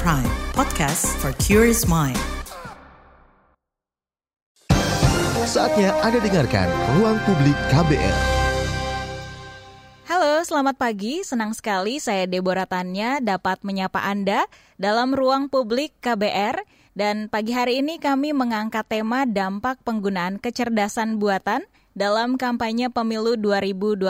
[0.00, 0.24] Prime,
[0.56, 2.16] podcast for curious mind.
[5.44, 8.16] Saatnya Anda dengarkan Ruang Publik KBR.
[10.08, 11.20] Halo, selamat pagi.
[11.20, 14.48] Senang sekali saya Deborah Tanya dapat menyapa Anda
[14.80, 16.64] dalam Ruang Publik KBR.
[16.96, 24.08] Dan pagi hari ini kami mengangkat tema dampak penggunaan kecerdasan buatan dalam kampanye pemilu 2024.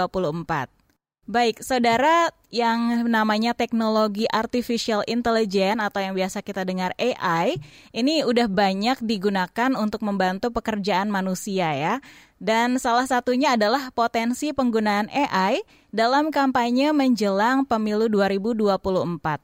[1.26, 7.56] Baik, saudara yang namanya teknologi artificial intelligence atau yang biasa kita dengar AI,
[7.96, 11.94] ini udah banyak digunakan untuk membantu pekerjaan manusia ya.
[12.36, 19.40] Dan salah satunya adalah potensi penggunaan AI dalam kampanye menjelang pemilu 2024.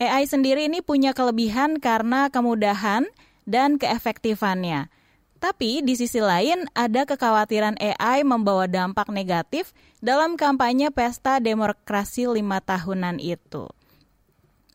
[0.00, 3.04] AI sendiri ini punya kelebihan karena kemudahan
[3.44, 4.88] dan keefektifannya.
[5.44, 12.64] Tapi di sisi lain ada kekhawatiran AI membawa dampak negatif dalam kampanye pesta demokrasi lima
[12.64, 13.68] tahunan itu.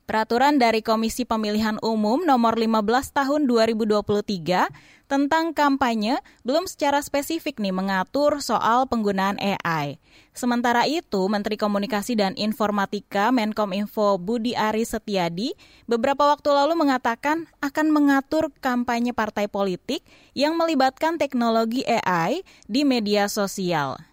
[0.10, 2.82] Peraturan dari Komisi Pemilihan Umum nomor 15
[3.14, 4.66] tahun 2023
[5.06, 10.02] tentang kampanye belum secara spesifik nih mengatur soal penggunaan AI.
[10.34, 15.54] Sementara itu, Menteri Komunikasi dan Informatika Menkominfo Budi Ari Setiadi
[15.86, 20.02] beberapa waktu lalu mengatakan akan mengatur kampanye partai politik
[20.34, 24.10] yang melibatkan teknologi AI di media sosial.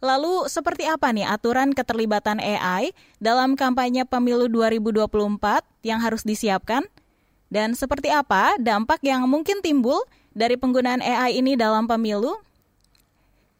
[0.00, 5.06] Lalu seperti apa nih aturan keterlibatan AI dalam kampanye pemilu 2024
[5.84, 6.88] yang harus disiapkan?
[7.52, 10.00] Dan seperti apa dampak yang mungkin timbul
[10.32, 12.40] dari penggunaan AI ini dalam pemilu?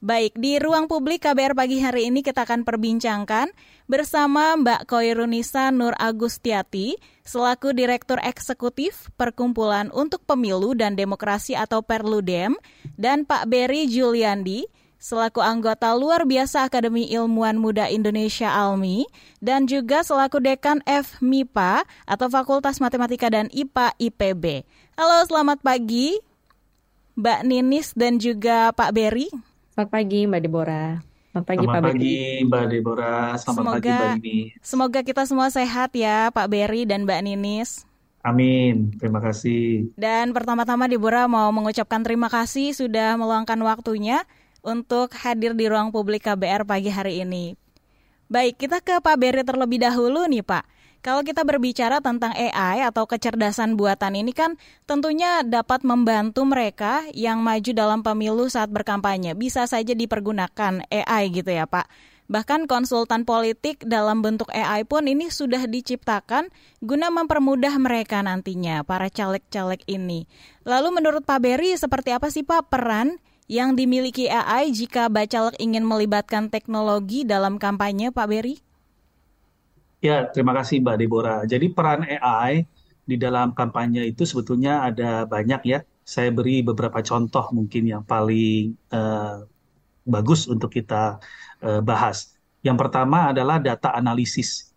[0.00, 3.52] Baik, di ruang publik KBR pagi hari ini kita akan perbincangkan
[3.84, 12.56] bersama Mbak Koirunisa Nur Agustiati selaku Direktur Eksekutif Perkumpulan untuk Pemilu dan Demokrasi atau Perludem
[12.96, 19.08] dan Pak Berry Juliandi selaku anggota luar biasa Akademi Ilmuwan Muda Indonesia ALMI
[19.40, 24.44] dan juga selaku Dekan FMIPA atau Fakultas Matematika dan IPA IPB.
[25.00, 26.20] Halo, selamat pagi
[27.16, 29.32] Mbak Ninis dan juga Pak Berry.
[29.72, 30.90] Selamat pagi Mbak Deborah.
[31.32, 33.26] Selamat pagi Selamat Pak pagi Mbak Deborah.
[33.40, 34.48] Selamat semoga, pagi Mbak Ninis.
[34.60, 37.88] Semoga kita semua sehat ya Pak Berry dan Mbak Ninis.
[38.20, 39.96] Amin, terima kasih.
[39.96, 44.28] Dan pertama-tama Deborah mau mengucapkan terima kasih sudah meluangkan waktunya
[44.60, 47.56] untuk hadir di ruang publik KBR pagi hari ini.
[48.30, 50.64] Baik, kita ke Pak Beri terlebih dahulu nih Pak.
[51.00, 57.40] Kalau kita berbicara tentang AI atau kecerdasan buatan ini kan tentunya dapat membantu mereka yang
[57.40, 59.32] maju dalam pemilu saat berkampanye.
[59.32, 61.88] Bisa saja dipergunakan AI gitu ya Pak.
[62.30, 66.46] Bahkan konsultan politik dalam bentuk AI pun ini sudah diciptakan
[66.78, 70.30] guna mempermudah mereka nantinya, para caleg-caleg ini.
[70.62, 73.18] Lalu menurut Pak Beri, seperti apa sih Pak peran
[73.50, 78.62] yang dimiliki AI jika bacalek ingin melibatkan teknologi dalam kampanye, Pak Beri?
[79.98, 81.40] Ya, terima kasih Mbak Deborah.
[81.50, 82.62] Jadi peran AI
[83.02, 85.78] di dalam kampanye itu sebetulnya ada banyak ya.
[86.06, 89.42] Saya beri beberapa contoh mungkin yang paling uh,
[90.06, 91.18] bagus untuk kita
[91.60, 92.38] uh, bahas.
[92.62, 94.70] Yang pertama adalah data analisis.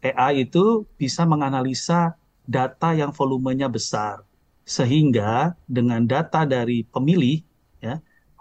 [0.00, 2.16] AI itu bisa menganalisa
[2.48, 4.24] data yang volumenya besar.
[4.64, 7.47] Sehingga dengan data dari pemilih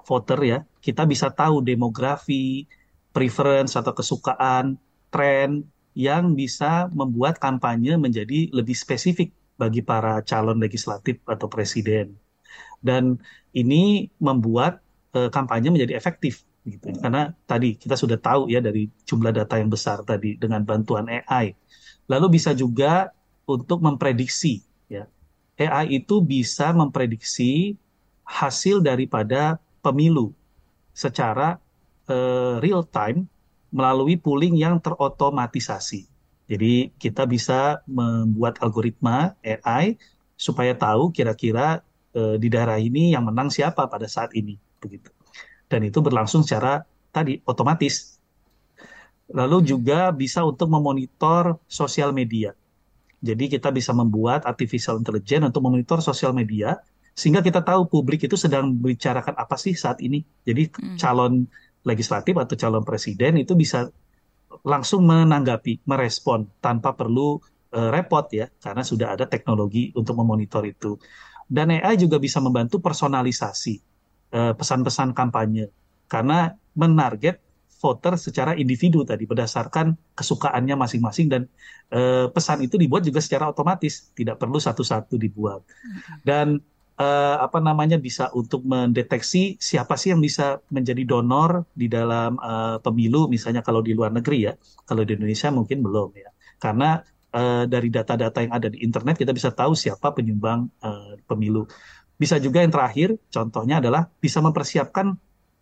[0.08, 0.60] voter ya.
[0.80, 2.64] Kita bisa tahu demografi
[3.12, 4.80] preference atau kesukaan
[5.12, 12.16] tren yang bisa membuat kampanye menjadi lebih spesifik bagi para calon legislatif atau presiden.
[12.80, 13.20] Dan
[13.52, 14.80] ini membuat
[15.18, 16.94] uh, kampanye menjadi efektif gitu.
[17.02, 21.58] Karena tadi kita sudah tahu ya dari jumlah data yang besar tadi dengan bantuan AI
[22.08, 23.12] lalu bisa juga
[23.48, 25.08] untuk memprediksi ya.
[25.60, 27.76] AI itu bisa memprediksi
[28.28, 30.34] hasil daripada pemilu
[30.96, 31.62] secara
[32.10, 33.30] uh, real time
[33.70, 36.08] melalui pooling yang terotomatisasi.
[36.48, 40.00] Jadi kita bisa membuat algoritma AI
[40.40, 41.84] supaya tahu kira-kira
[42.16, 45.12] uh, di daerah ini yang menang siapa pada saat ini begitu.
[45.68, 48.16] Dan itu berlangsung secara tadi otomatis.
[49.28, 52.56] Lalu juga bisa untuk memonitor sosial media.
[53.20, 56.80] Jadi kita bisa membuat artificial intelligence untuk memonitor sosial media
[57.18, 60.22] sehingga kita tahu publik itu sedang membicarakan apa sih saat ini.
[60.46, 61.02] Jadi hmm.
[61.02, 61.50] calon
[61.82, 63.90] legislatif atau calon presiden itu bisa
[64.62, 67.42] langsung menanggapi, merespon tanpa perlu
[67.74, 71.02] uh, repot ya, karena sudah ada teknologi untuk memonitor itu.
[71.50, 73.76] Dan AI juga bisa membantu personalisasi
[74.38, 75.74] uh, pesan-pesan kampanye,
[76.06, 77.42] karena menarget
[77.78, 81.42] voter secara individu tadi berdasarkan kesukaannya masing-masing dan
[81.94, 85.66] uh, pesan itu dibuat juga secara otomatis, tidak perlu satu-satu dibuat.
[85.66, 85.98] Hmm.
[86.22, 86.48] Dan
[86.98, 92.78] uh, apa namanya bisa untuk mendeteksi siapa sih yang bisa menjadi donor di dalam uh,
[92.82, 94.54] pemilu misalnya kalau di luar negeri ya
[94.86, 97.02] kalau di Indonesia mungkin belum ya karena
[97.34, 101.70] uh, dari data-data yang ada di internet kita bisa tahu siapa penyumbang uh, pemilu.
[102.18, 105.14] Bisa juga yang terakhir, contohnya adalah bisa mempersiapkan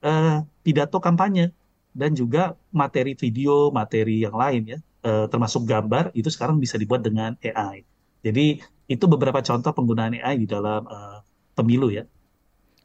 [0.03, 1.51] uh, pidato kampanye
[1.91, 7.03] dan juga materi video, materi yang lain ya, uh, termasuk gambar itu sekarang bisa dibuat
[7.03, 7.83] dengan AI.
[8.23, 11.19] Jadi itu beberapa contoh penggunaan AI di dalam uh,
[11.57, 12.05] pemilu ya.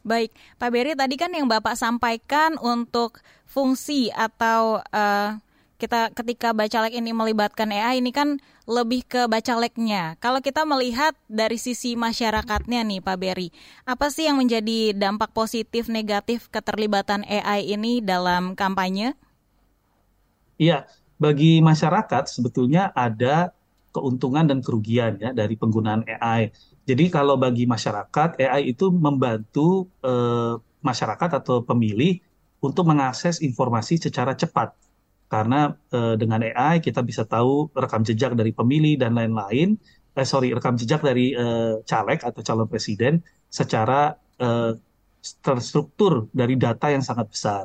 [0.00, 5.37] Baik, Pak Beri tadi kan yang Bapak sampaikan untuk fungsi atau uh,
[5.76, 10.17] kita ketika bacalek ini melibatkan AI ini kan lebih ke bacaleknya.
[10.20, 13.49] Kalau kita melihat dari sisi masyarakatnya nih Pak Beri,
[13.85, 19.17] apa sih yang menjadi dampak positif negatif keterlibatan AI ini dalam kampanye?
[20.61, 23.52] Iya, bagi masyarakat sebetulnya ada
[23.94, 26.50] keuntungan dan kerugian ya dari penggunaan AI.
[26.88, 32.19] Jadi kalau bagi masyarakat, AI itu membantu eh, masyarakat atau pemilih
[32.62, 34.75] untuk mengakses informasi secara cepat.
[35.31, 39.78] Karena eh, dengan AI kita bisa tahu rekam jejak dari pemilih dan lain-lain.
[40.19, 44.72] Eh, sorry, rekam jejak dari eh, caleg atau calon presiden secara eh,
[45.44, 47.64] terstruktur dari data yang sangat besar.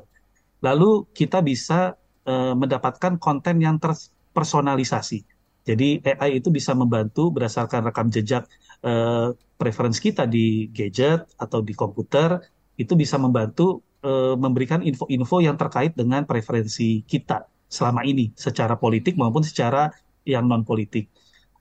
[0.62, 1.95] Lalu kita bisa
[2.25, 5.35] eh, mendapatkan konten yang terpersonalisasi.
[5.66, 8.46] Jadi AI itu bisa membantu berdasarkan rekam jejak
[8.86, 12.38] uh, preference kita di gadget atau di komputer
[12.78, 19.18] itu bisa membantu uh, memberikan info-info yang terkait dengan preferensi kita selama ini secara politik
[19.18, 19.90] maupun secara
[20.22, 21.10] yang non politik.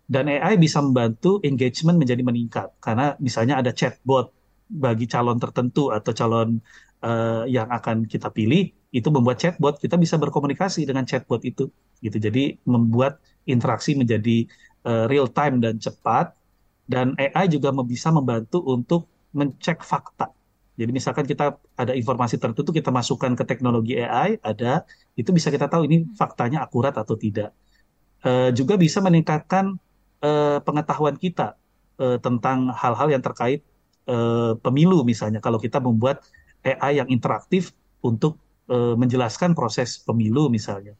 [0.04, 4.28] Dan AI bisa membantu engagement menjadi meningkat karena misalnya ada chatbot
[4.68, 6.60] bagi calon tertentu atau calon
[7.04, 11.68] uh, yang akan kita pilih itu membuat chatbot kita bisa berkomunikasi dengan chatbot itu
[12.00, 12.16] gitu.
[12.16, 14.48] Jadi membuat interaksi menjadi
[14.88, 16.32] uh, real time dan cepat
[16.88, 20.32] dan AI juga bisa membantu untuk mencek fakta.
[20.74, 24.82] Jadi misalkan kita ada informasi tertentu kita masukkan ke teknologi AI ada
[25.14, 27.54] itu bisa kita tahu ini faktanya akurat atau tidak.
[28.24, 29.76] Uh, juga bisa meningkatkan
[30.24, 31.60] uh, pengetahuan kita
[32.00, 33.60] uh, tentang hal-hal yang terkait
[34.60, 36.20] pemilu misalnya kalau kita membuat
[36.64, 38.40] AI yang interaktif untuk
[38.72, 40.96] uh, menjelaskan proses pemilu misalnya.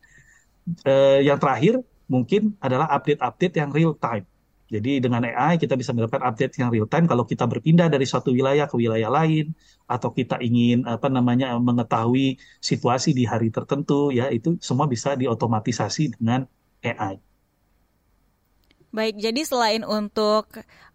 [0.85, 4.25] Uh, yang terakhir mungkin adalah update-update yang real time.
[4.73, 8.33] Jadi dengan AI kita bisa mendapatkan update yang real time kalau kita berpindah dari suatu
[8.33, 9.53] wilayah ke wilayah lain
[9.85, 16.17] atau kita ingin apa namanya mengetahui situasi di hari tertentu ya itu semua bisa diotomatisasi
[16.17, 16.49] dengan
[16.81, 17.21] AI.
[18.95, 20.47] Baik, jadi selain untuk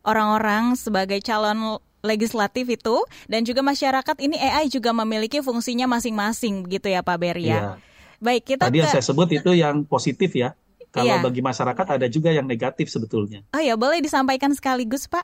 [0.08, 2.96] orang-orang sebagai calon legislatif itu
[3.28, 7.48] dan juga masyarakat ini AI juga memiliki fungsinya masing-masing begitu ya Pak Beria.
[7.48, 7.60] Ya?
[7.60, 7.72] Iya.
[8.20, 8.82] Baik, kita Tadi ke...
[8.84, 10.52] yang saya sebut itu yang positif ya.
[10.90, 11.22] Kalau iya.
[11.22, 13.46] bagi masyarakat ada juga yang negatif sebetulnya.
[13.54, 15.22] Oh ya, boleh disampaikan sekaligus, Pak?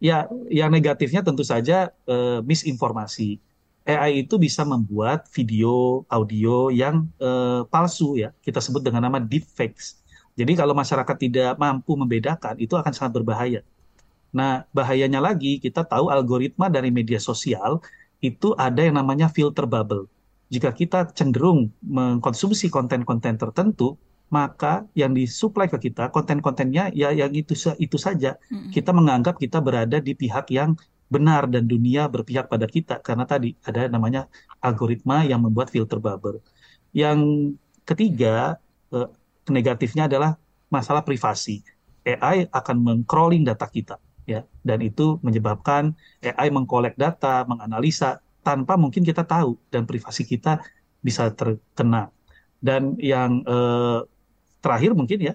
[0.00, 3.38] Ya, yang negatifnya tentu saja uh, misinformasi.
[3.84, 8.32] AI itu bisa membuat video, audio yang uh, palsu ya.
[8.40, 10.00] Kita sebut dengan nama deepfakes.
[10.34, 13.60] Jadi kalau masyarakat tidak mampu membedakan, itu akan sangat berbahaya.
[14.34, 17.78] Nah, bahayanya lagi, kita tahu algoritma dari media sosial
[18.18, 20.10] itu ada yang namanya filter bubble.
[20.50, 23.94] Jika kita cenderung mengkonsumsi konten-konten tertentu,
[24.34, 28.34] maka yang disuplai ke kita konten-kontennya ya yang itu itu saja.
[28.50, 28.70] Mm-hmm.
[28.74, 30.74] Kita menganggap kita berada di pihak yang
[31.06, 34.26] benar dan dunia berpihak pada kita karena tadi ada namanya
[34.58, 36.42] algoritma yang membuat filter bubble.
[36.90, 37.54] Yang
[37.86, 38.58] ketiga,
[38.90, 39.08] eh,
[39.46, 40.34] negatifnya adalah
[40.66, 41.62] masalah privasi.
[42.02, 45.92] AI akan mengcrawling data kita ya dan itu menyebabkan
[46.24, 50.60] AI mengkolek data, menganalisa tanpa mungkin kita tahu dan privasi kita
[51.00, 52.12] bisa terkena.
[52.60, 54.00] Dan yang eh,
[54.64, 55.34] terakhir mungkin ya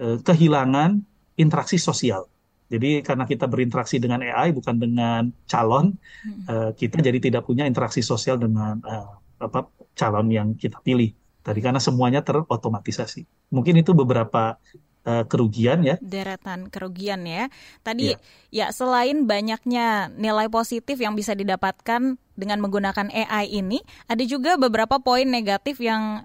[0.00, 1.00] eh, kehilangan
[1.40, 2.28] interaksi sosial.
[2.68, 6.44] Jadi karena kita berinteraksi dengan AI bukan dengan calon, hmm.
[6.44, 11.16] eh, kita jadi tidak punya interaksi sosial dengan eh, apa calon yang kita pilih.
[11.40, 13.24] Tadi karena semuanya terotomatisasi.
[13.56, 14.60] Mungkin itu beberapa
[15.04, 15.96] kerugian ya.
[16.02, 17.48] Deretan kerugian ya.
[17.80, 18.18] Tadi ya.
[18.52, 25.02] ya selain banyaknya nilai positif yang bisa didapatkan dengan menggunakan AI ini, ada juga beberapa
[25.02, 26.22] poin negatif yang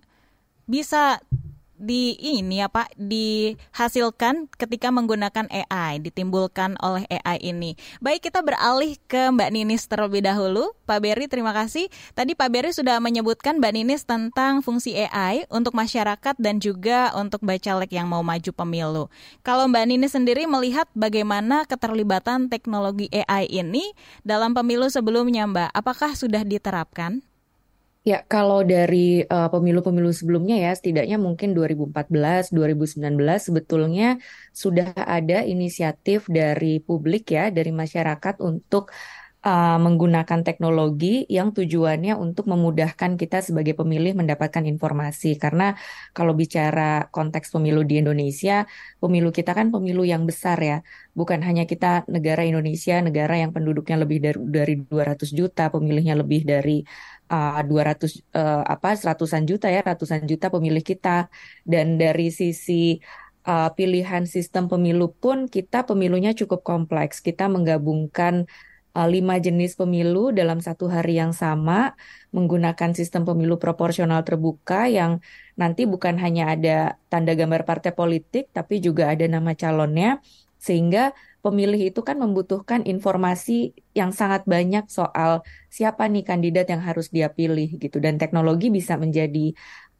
[0.69, 1.19] bisa
[1.83, 7.75] di ini apa dihasilkan ketika menggunakan AI ditimbulkan oleh AI ini.
[7.99, 10.71] Baik kita beralih ke Mbak Ninis terlebih dahulu.
[10.87, 11.91] Pak Beri terima kasih.
[12.15, 17.43] Tadi Pak Beri sudah menyebutkan Mbak Ninis tentang fungsi AI untuk masyarakat dan juga untuk
[17.43, 19.11] bacalek yang mau maju pemilu.
[19.43, 23.91] Kalau Mbak Ninis sendiri melihat bagaimana keterlibatan teknologi AI ini
[24.23, 27.19] dalam pemilu sebelumnya Mbak, apakah sudah diterapkan?
[28.03, 32.99] Ya, kalau dari uh, pemilu-pemilu sebelumnya ya, setidaknya mungkin 2014, 2019
[33.47, 34.19] sebetulnya
[34.51, 38.91] sudah ada inisiatif dari publik ya, dari masyarakat untuk
[39.43, 45.35] uh, menggunakan teknologi yang tujuannya untuk memudahkan kita sebagai pemilih mendapatkan informasi.
[45.37, 45.75] Karena
[46.15, 48.67] kalau bicara konteks pemilu di Indonesia,
[49.03, 50.77] pemilu kita kan pemilu yang besar ya.
[51.13, 56.41] Bukan hanya kita negara Indonesia, negara yang penduduknya lebih dari dari 200 juta, pemilihnya lebih
[56.47, 56.81] dari
[57.33, 61.33] uh, 200 uh, apa seratusan juta ya, ratusan juta pemilih kita.
[61.65, 63.01] Dan dari sisi
[63.49, 67.25] uh, pilihan sistem pemilu pun kita pemilunya cukup kompleks.
[67.25, 68.45] Kita menggabungkan
[68.93, 71.97] uh, lima jenis pemilu dalam satu hari yang sama
[72.29, 75.19] menggunakan sistem pemilu proporsional terbuka yang
[75.57, 76.77] nanti bukan hanya ada
[77.09, 80.21] tanda gambar partai politik tapi juga ada nama calonnya
[80.57, 81.11] sehingga
[81.43, 85.31] pemilih itu kan membutuhkan informasi yang sangat banyak soal
[85.67, 89.51] siapa nih kandidat yang harus dia pilih gitu dan teknologi bisa menjadi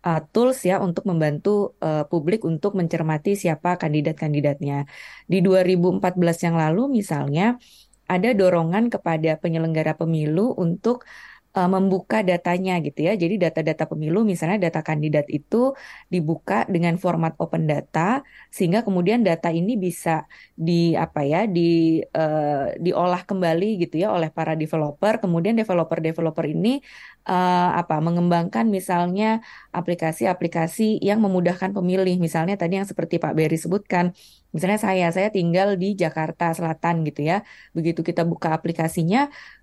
[0.08, 4.88] uh, tools ya untuk membantu uh, publik untuk mencermati siapa kandidat-kandidatnya.
[5.32, 7.60] Di 2014 yang lalu misalnya
[8.08, 11.08] ada dorongan kepada penyelenggara pemilu untuk
[11.54, 13.14] uh, membuka datanya gitu ya.
[13.14, 15.78] Jadi data-data pemilu misalnya data kandidat itu
[16.10, 22.74] dibuka dengan format open data sehingga kemudian data ini bisa di apa ya di uh,
[22.78, 25.22] diolah kembali gitu ya oleh para developer.
[25.24, 26.82] Kemudian developer-developer ini
[27.30, 29.42] uh, apa mengembangkan misalnya
[29.72, 32.18] aplikasi-aplikasi yang memudahkan pemilih.
[32.18, 34.12] Misalnya tadi yang seperti Pak Berry sebutkan
[34.54, 37.36] Misalnya saya, saya tinggal di Jakarta Selatan gitu ya.
[37.78, 39.20] Begitu kita buka aplikasinya,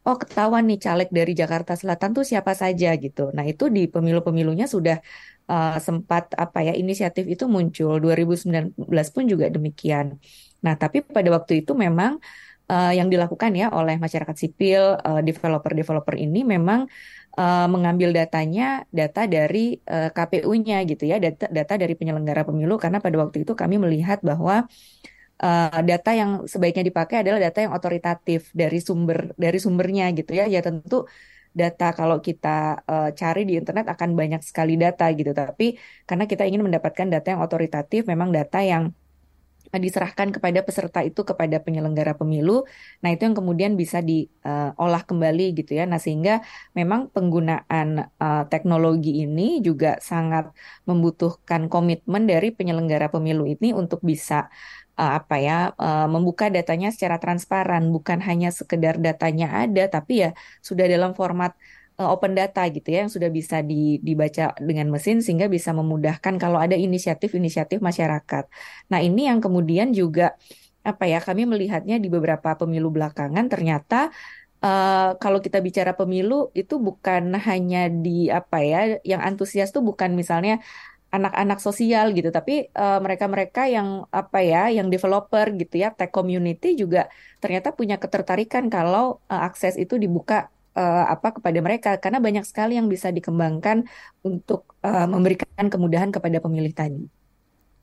[0.06, 3.20] oh ketahuan nih caleg dari Jakarta Selatan tuh siapa saja gitu.
[3.36, 4.96] Nah itu di pemilu-pemilunya sudah
[5.52, 7.92] uh, sempat apa ya inisiatif itu muncul.
[8.02, 10.06] 2019 pun juga demikian.
[10.64, 12.12] Nah tapi pada waktu itu memang
[12.70, 16.86] uh, yang dilakukan ya oleh masyarakat sipil, uh, developer-developer ini memang
[17.34, 22.78] uh, mengambil datanya data dari uh, eh, KPU-nya gitu ya data data dari penyelenggara pemilu.
[22.78, 24.70] Karena pada waktu itu kami melihat bahwa
[25.42, 30.46] uh, data yang sebaiknya dipakai adalah data yang otoritatif dari sumber dari sumbernya gitu ya.
[30.46, 31.10] Ya tentu
[31.50, 35.34] data kalau kita uh, cari di internet akan banyak sekali data gitu.
[35.34, 35.74] Tapi
[36.06, 38.94] karena kita ingin mendapatkan data yang otoritatif memang data yang
[39.78, 42.66] diserahkan kepada peserta itu kepada penyelenggara pemilu.
[43.04, 45.86] Nah, itu yang kemudian bisa diolah kembali gitu ya.
[45.86, 46.42] Nah, sehingga
[46.74, 50.50] memang penggunaan uh, teknologi ini juga sangat
[50.88, 54.50] membutuhkan komitmen dari penyelenggara pemilu ini untuk bisa
[54.98, 60.30] uh, apa ya uh, membuka datanya secara transparan, bukan hanya sekedar datanya ada tapi ya
[60.64, 65.46] sudah dalam format Eh, open data gitu ya yang sudah bisa dibaca dengan mesin sehingga
[65.52, 68.44] bisa memudahkan kalau ada inisiatif-inisiatif masyarakat.
[68.88, 70.36] Nah, ini yang kemudian juga
[70.80, 74.08] apa ya kami melihatnya di beberapa pemilu belakangan ternyata
[74.64, 80.16] uh, kalau kita bicara pemilu itu bukan hanya di apa ya yang antusias tuh bukan
[80.16, 80.64] misalnya
[81.10, 86.78] anak-anak sosial gitu tapi eh, mereka-mereka yang apa ya yang developer gitu ya tech community
[86.78, 87.10] juga
[87.42, 92.76] ternyata punya ketertarikan kalau uh, akses itu dibuka uh, apa kepada mereka karena banyak sekali
[92.78, 93.86] yang bisa dikembangkan
[94.22, 97.04] untuk uh, memberikan kemudahan kepada pemilih tadi.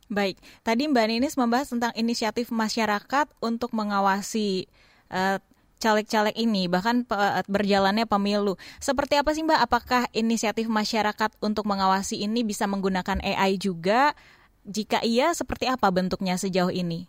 [0.07, 4.71] Baik, tadi Mbak Ninis membahas tentang inisiatif masyarakat untuk mengawasi
[5.11, 5.35] uh,
[5.77, 7.05] caleg-caleg ini, bahkan
[7.45, 8.57] berjalannya pemilu.
[8.81, 9.59] Seperti apa sih Mbak?
[9.61, 14.17] Apakah inisiatif masyarakat untuk mengawasi ini bisa menggunakan AI juga?
[14.67, 17.07] Jika iya, seperti apa bentuknya sejauh ini?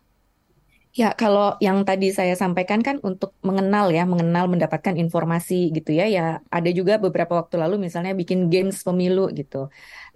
[0.96, 6.04] Ya, kalau yang tadi saya sampaikan kan untuk mengenal ya, mengenal mendapatkan informasi gitu ya.
[6.08, 9.56] Ya, ada juga beberapa waktu lalu misalnya bikin games pemilu gitu.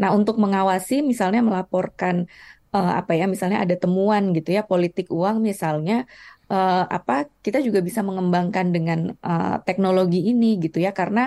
[0.00, 2.26] Nah, untuk mengawasi misalnya melaporkan
[2.74, 5.92] uh, apa ya, misalnya ada temuan gitu ya, politik uang misalnya
[6.52, 7.12] uh, apa
[7.44, 11.20] kita juga bisa mengembangkan dengan uh, teknologi ini gitu ya karena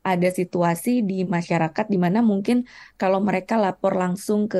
[0.00, 2.56] ada situasi di masyarakat di mana mungkin
[3.00, 4.58] kalau mereka lapor langsung ke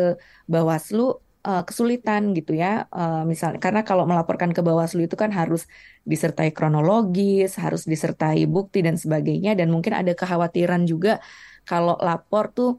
[0.53, 1.01] Bawaslu
[1.45, 2.87] uh, kesulitan gitu ya.
[2.93, 5.67] Uh, misalnya karena kalau melaporkan ke Bawaslu itu kan harus
[6.05, 11.21] disertai kronologis, harus disertai bukti dan sebagainya dan mungkin ada kekhawatiran juga
[11.69, 12.71] kalau lapor tuh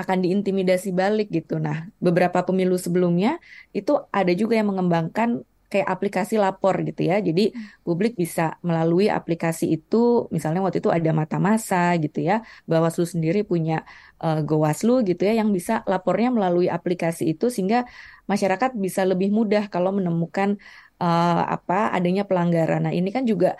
[0.00, 1.60] akan diintimidasi balik gitu.
[1.60, 3.36] Nah, beberapa pemilu sebelumnya
[3.76, 7.16] itu ada juga yang mengembangkan kayak aplikasi lapor gitu ya.
[7.22, 7.86] Jadi hmm.
[7.86, 13.46] publik bisa melalui aplikasi itu, misalnya waktu itu ada mata masa gitu ya, Bawaslu sendiri
[13.46, 13.86] punya
[14.20, 17.86] uh, Gowaslu gitu ya, yang bisa lapornya melalui aplikasi itu sehingga
[18.26, 20.58] masyarakat bisa lebih mudah kalau menemukan
[20.98, 22.90] uh, apa adanya pelanggaran.
[22.90, 23.54] Nah ini kan juga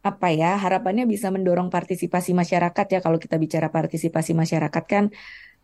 [0.00, 5.04] apa ya harapannya bisa mendorong partisipasi masyarakat ya kalau kita bicara partisipasi masyarakat kan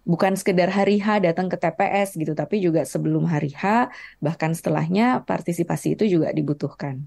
[0.06, 3.90] bukan sekedar hari H datang ke TPS gitu, tapi juga sebelum hari H,
[4.22, 7.04] bahkan setelahnya partisipasi itu juga dibutuhkan.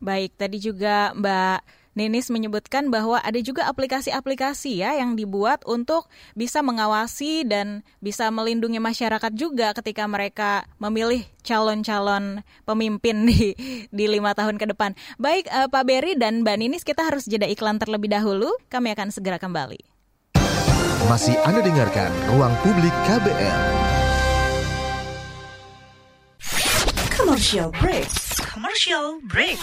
[0.00, 6.06] Baik, tadi juga Mbak Ninis menyebutkan bahwa ada juga aplikasi-aplikasi ya yang dibuat untuk
[6.38, 13.58] bisa mengawasi dan bisa melindungi masyarakat juga ketika mereka memilih calon-calon pemimpin di
[13.90, 14.94] di lima tahun ke depan.
[15.18, 18.48] Baik uh, Pak Berry dan Mbak Ninis kita harus jeda iklan terlebih dahulu.
[18.70, 19.99] Kami akan segera kembali.
[21.08, 23.60] Masih Anda dengarkan Ruang Publik KBR.
[27.08, 28.04] Commercial break.
[28.44, 29.56] Commercial break.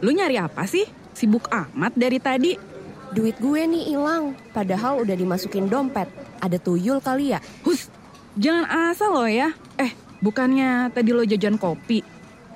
[0.00, 0.88] Lu nyari apa sih?
[1.12, 2.56] Sibuk amat dari tadi.
[3.12, 6.08] Duit gue nih hilang, padahal udah dimasukin dompet.
[6.40, 7.44] Ada tuyul kali ya?
[7.68, 7.92] Hus,
[8.40, 9.52] jangan asal lo ya.
[9.76, 9.92] Eh,
[10.24, 12.00] bukannya tadi lo jajan kopi,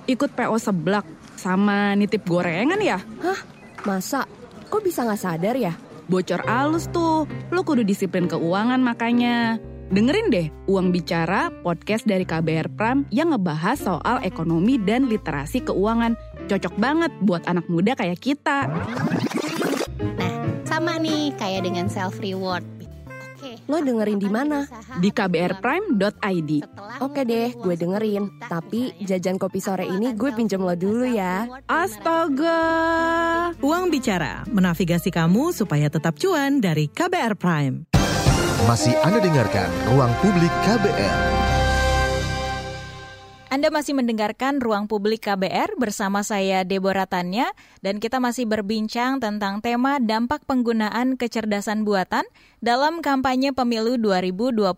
[0.08, 1.04] ikut PO seblak,
[1.36, 3.04] sama nitip gorengan ya?
[3.20, 3.59] Hah?
[3.84, 4.28] Masa?
[4.68, 5.72] Kok bisa nggak sadar ya?
[6.10, 9.56] Bocor alus tuh, lo kudu disiplin keuangan makanya.
[9.90, 16.14] Dengerin deh Uang Bicara, podcast dari KBR Pram yang ngebahas soal ekonomi dan literasi keuangan
[16.50, 18.66] Cocok banget buat anak muda kayak kita.
[20.18, 20.34] Nah,
[20.66, 22.79] sama nih kayak dengan self reward.
[23.70, 24.66] Lo dengerin di mana?
[24.98, 26.50] Di kbrprime.id.
[26.98, 28.42] Oke deh, gue dengerin.
[28.50, 31.46] Tapi jajan kopi sore ini gue pinjam lo dulu ya.
[31.70, 32.58] Astaga.
[33.62, 37.86] Uang bicara, menavigasi kamu supaya tetap cuan dari KBR Prime.
[38.66, 41.39] Masih Anda dengarkan Ruang Publik KBR.
[43.60, 47.52] Anda masih mendengarkan Ruang Publik KBR bersama saya Deborah Tanya
[47.84, 52.24] dan kita masih berbincang tentang tema dampak penggunaan kecerdasan buatan
[52.64, 54.72] dalam kampanye pemilu 2024.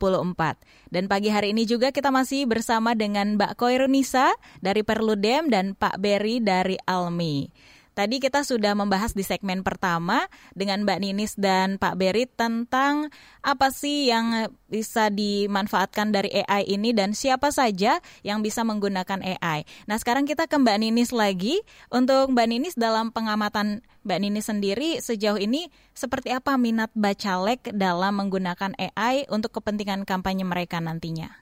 [0.91, 6.03] Dan pagi hari ini juga kita masih bersama dengan Mbak Koirunisa dari Perludem dan Pak
[6.03, 7.55] Berry dari Almi.
[7.93, 10.25] Tadi kita sudah membahas di segmen pertama
[10.57, 13.13] dengan Mbak Ninis dan Pak Berit tentang
[13.45, 19.69] apa sih yang bisa dimanfaatkan dari AI ini dan siapa saja yang bisa menggunakan AI.
[19.85, 21.61] Nah sekarang kita ke Mbak Ninis lagi.
[21.93, 28.17] Untuk Mbak Ninis dalam pengamatan Mbak Ninis sendiri sejauh ini seperti apa minat bacalek dalam
[28.17, 31.42] menggunakan AI untuk kepentingan kampanye mereka nantinya?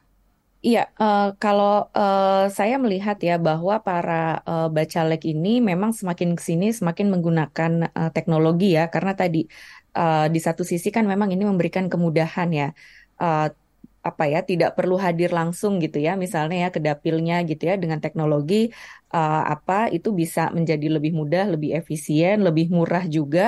[0.67, 4.13] Iya, uh, kalau uh, saya melihat ya bahwa para
[4.51, 9.39] uh, bacalek ini memang semakin ke sini semakin menggunakan uh, teknologi ya, karena tadi
[9.97, 12.67] uh, di satu sisi kan memang ini memberikan kemudahan ya,
[13.25, 13.49] uh,
[14.09, 17.75] apa ya, tidak perlu hadir langsung gitu ya, misalnya ya ke dapilnya gitu ya.
[17.83, 18.55] Dengan teknologi
[19.17, 23.41] uh, apa itu bisa menjadi lebih mudah, lebih efisien, lebih murah juga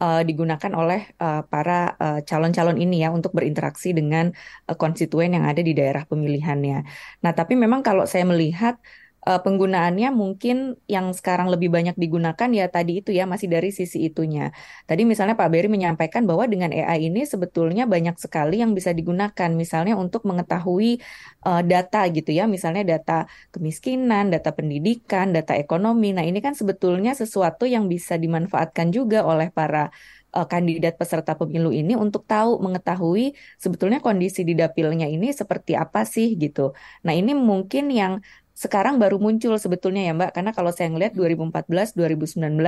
[0.00, 4.32] uh, digunakan oleh uh, para calon-calon uh, ini ya untuk berinteraksi dengan
[4.66, 6.78] uh, konstituen yang ada di daerah pemilihannya.
[7.22, 8.80] Nah, tapi memang kalau saya melihat
[9.26, 14.08] uh, penggunaannya mungkin yang sekarang lebih banyak digunakan ya tadi itu ya masih dari sisi
[14.08, 14.52] itunya.
[14.88, 19.50] Tadi misalnya Pak Beri menyampaikan bahwa dengan AI ini sebetulnya banyak sekali yang bisa digunakan
[19.52, 21.00] misalnya untuk mengetahui
[21.44, 26.16] uh, data gitu ya, misalnya data kemiskinan, data pendidikan, data ekonomi.
[26.16, 29.92] Nah, ini kan sebetulnya sesuatu yang bisa dimanfaatkan juga oleh para
[30.34, 36.06] uh, kandidat peserta pemilu ini untuk tahu mengetahui sebetulnya kondisi di dapilnya ini seperti apa
[36.06, 36.72] sih gitu.
[37.06, 38.22] Nah, ini mungkin yang
[38.60, 40.30] sekarang baru muncul sebetulnya ya Mbak.
[40.36, 42.60] Karena kalau saya ngelihat 2014 2019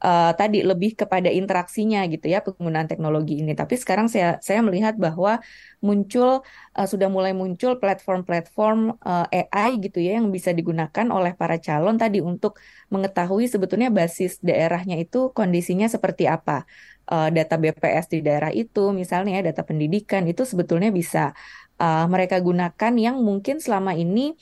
[0.00, 3.52] uh, tadi lebih kepada interaksinya gitu ya penggunaan teknologi ini.
[3.52, 5.44] Tapi sekarang saya saya melihat bahwa
[5.84, 6.40] muncul
[6.72, 11.60] uh, sudah mulai muncul platform-platform uh, eh, AI gitu ya yang bisa digunakan oleh para
[11.60, 12.56] calon tadi untuk
[12.88, 16.64] mengetahui sebetulnya basis daerahnya itu kondisinya seperti apa.
[17.06, 21.38] Uh, data BPS di daerah itu misalnya ya data pendidikan itu sebetulnya bisa
[21.80, 24.34] uh, mereka gunakan yang mungkin selama ini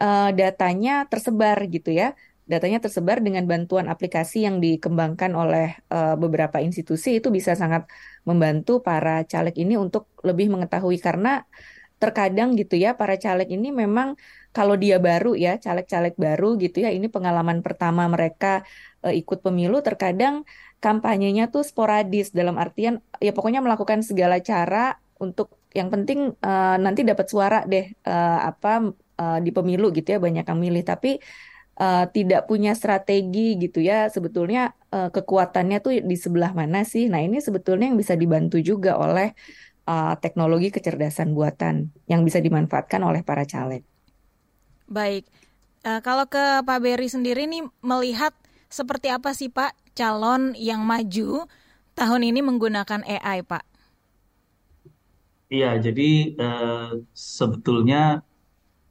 [0.00, 2.16] uh, datanya tersebar gitu ya.
[2.46, 7.18] Datanya tersebar dengan bantuan aplikasi yang dikembangkan oleh uh, beberapa institusi.
[7.18, 7.90] Itu bisa sangat
[8.22, 11.02] membantu para caleg ini untuk lebih mengetahui.
[11.02, 11.42] Karena
[11.96, 14.20] terkadang gitu ya para caleg ini memang
[14.52, 18.68] kalau dia baru ya caleg-caleg baru gitu ya ini pengalaman pertama mereka
[19.00, 20.44] uh, ikut pemilu terkadang
[20.84, 22.30] kampanyenya tuh sporadis.
[22.36, 27.92] Dalam artian ya pokoknya melakukan segala cara untuk yang penting uh, nanti dapat suara deh
[28.04, 31.20] uh, apa uh, di pemilu gitu ya banyak yang milih tapi
[31.80, 37.20] uh, tidak punya strategi gitu ya sebetulnya uh, kekuatannya tuh di sebelah mana sih nah
[37.20, 39.36] ini sebetulnya yang bisa dibantu juga oleh
[39.86, 43.86] uh, teknologi kecerdasan buatan yang bisa dimanfaatkan oleh para caleg.
[44.86, 45.26] Baik,
[45.86, 48.34] uh, kalau ke Pak Berry sendiri nih melihat
[48.70, 51.46] seperti apa sih Pak calon yang maju
[51.96, 53.64] tahun ini menggunakan AI Pak?
[55.46, 58.26] Iya, jadi uh, sebetulnya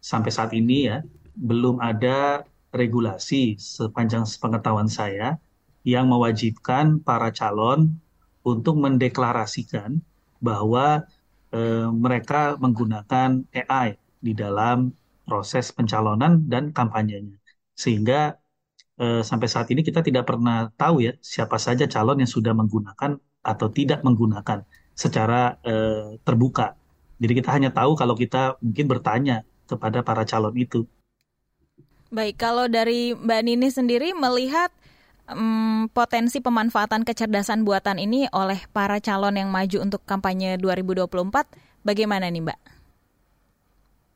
[0.09, 0.97] sampai saat ini ya
[1.33, 5.41] belum ada regulasi sepanjang pengetahuan saya
[5.81, 7.97] yang mewajibkan para calon
[8.45, 9.97] untuk mendeklarasikan
[10.37, 11.01] bahwa
[11.49, 14.93] e, mereka menggunakan AI di dalam
[15.25, 17.37] proses pencalonan dan kampanyenya.
[17.73, 18.37] Sehingga
[19.01, 23.17] eh, sampai saat ini kita tidak pernah tahu ya siapa saja calon yang sudah menggunakan
[23.41, 24.63] atau tidak menggunakan
[24.95, 26.77] secara eh, terbuka.
[27.19, 30.85] Jadi kita hanya tahu kalau kita mungkin bertanya kepada para calon itu.
[32.13, 34.69] Baik, kalau dari Mbak Nini sendiri melihat
[35.29, 41.49] um, potensi pemanfaatan kecerdasan buatan ini oleh para calon yang maju untuk kampanye 2024,
[41.81, 42.59] bagaimana nih Mbak?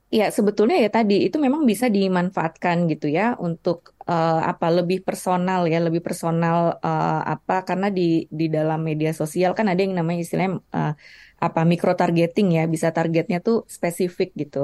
[0.09, 5.69] Ya, sebetulnya ya tadi itu memang bisa dimanfaatkan gitu ya untuk uh, apa lebih personal
[5.69, 10.25] ya, lebih personal uh, apa karena di di dalam media sosial kan ada yang namanya
[10.25, 10.97] istilahnya uh,
[11.45, 14.57] apa micro targeting ya, bisa targetnya tuh spesifik gitu.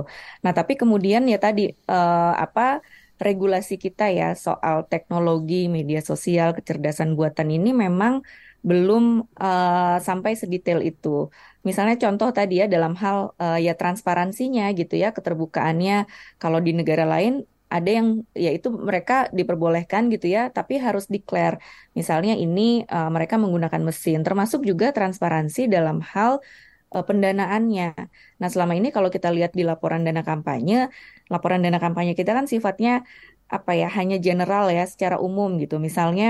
[0.44, 2.84] Nah, tapi kemudian ya tadi uh, apa
[3.26, 8.14] regulasi kita ya soal teknologi, media sosial, kecerdasan buatan ini memang
[8.70, 9.04] belum
[9.40, 11.30] uh, sampai sedetail itu.
[11.68, 15.94] Misalnya contoh tadi ya dalam hal uh, ya transparansinya gitu ya, keterbukaannya
[16.42, 18.08] kalau di negara lain ada yang
[18.46, 21.56] ya itu mereka diperbolehkan gitu ya, tapi harus declare.
[21.98, 22.62] Misalnya ini
[22.96, 26.32] uh, mereka menggunakan mesin, termasuk juga transparansi dalam hal
[26.96, 27.90] uh, pendanaannya.
[28.40, 30.88] Nah, selama ini kalau kita lihat di laporan dana kampanye,
[31.34, 33.04] laporan dana kampanye kita kan sifatnya
[33.58, 35.76] apa ya, hanya general ya, secara umum gitu.
[35.88, 36.26] Misalnya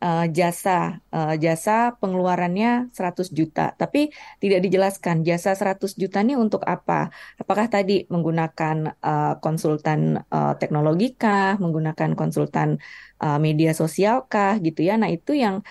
[0.00, 3.76] uh, jasa uh, jasa pengeluarannya 100 juta.
[3.76, 4.10] Tapi
[4.42, 7.12] tidak dijelaskan jasa 100 juta ini untuk apa.
[7.40, 12.80] Apakah tadi menggunakan uh, konsultan uh, teknologi kah menggunakan konsultan
[13.20, 14.96] uh, media sosial kah gitu ya.
[15.00, 15.62] Nah itu yang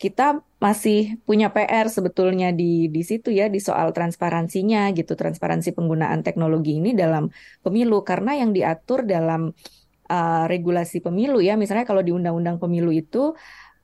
[0.00, 6.24] kita masih punya PR sebetulnya di di situ ya di soal transparansinya gitu transparansi penggunaan
[6.24, 7.28] teknologi ini dalam
[7.64, 8.00] pemilu.
[8.00, 9.52] Karena yang diatur dalam
[10.10, 13.32] uh, regulasi pemilu ya misalnya kalau di undang-undang pemilu itu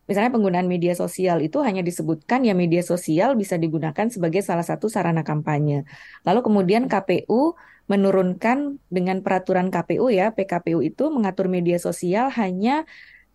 [0.07, 4.87] misalnya penggunaan media sosial itu hanya disebutkan ya media sosial bisa digunakan sebagai salah satu
[4.87, 5.87] sarana kampanye.
[6.23, 12.83] Lalu kemudian KPU menurunkan dengan peraturan KPU ya PKPU itu mengatur media sosial hanya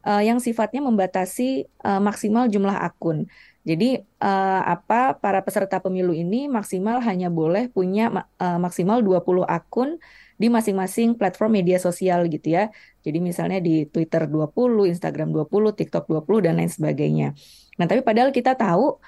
[0.03, 3.31] uh, yang sifatnya membatasi uh, maksimal jumlah akun.
[3.61, 8.09] Jadi uh, apa para peserta pemilu ini maksimal hanya boleh punya
[8.41, 10.01] uh, maksimal 20 akun
[10.41, 12.73] di masing-masing platform media sosial gitu ya.
[13.05, 17.33] Jadi misalnya di Twitter 20, Instagram 20, TikTok 20 dan lain sebagainya.
[17.77, 19.01] Nah, tapi padahal kita tahu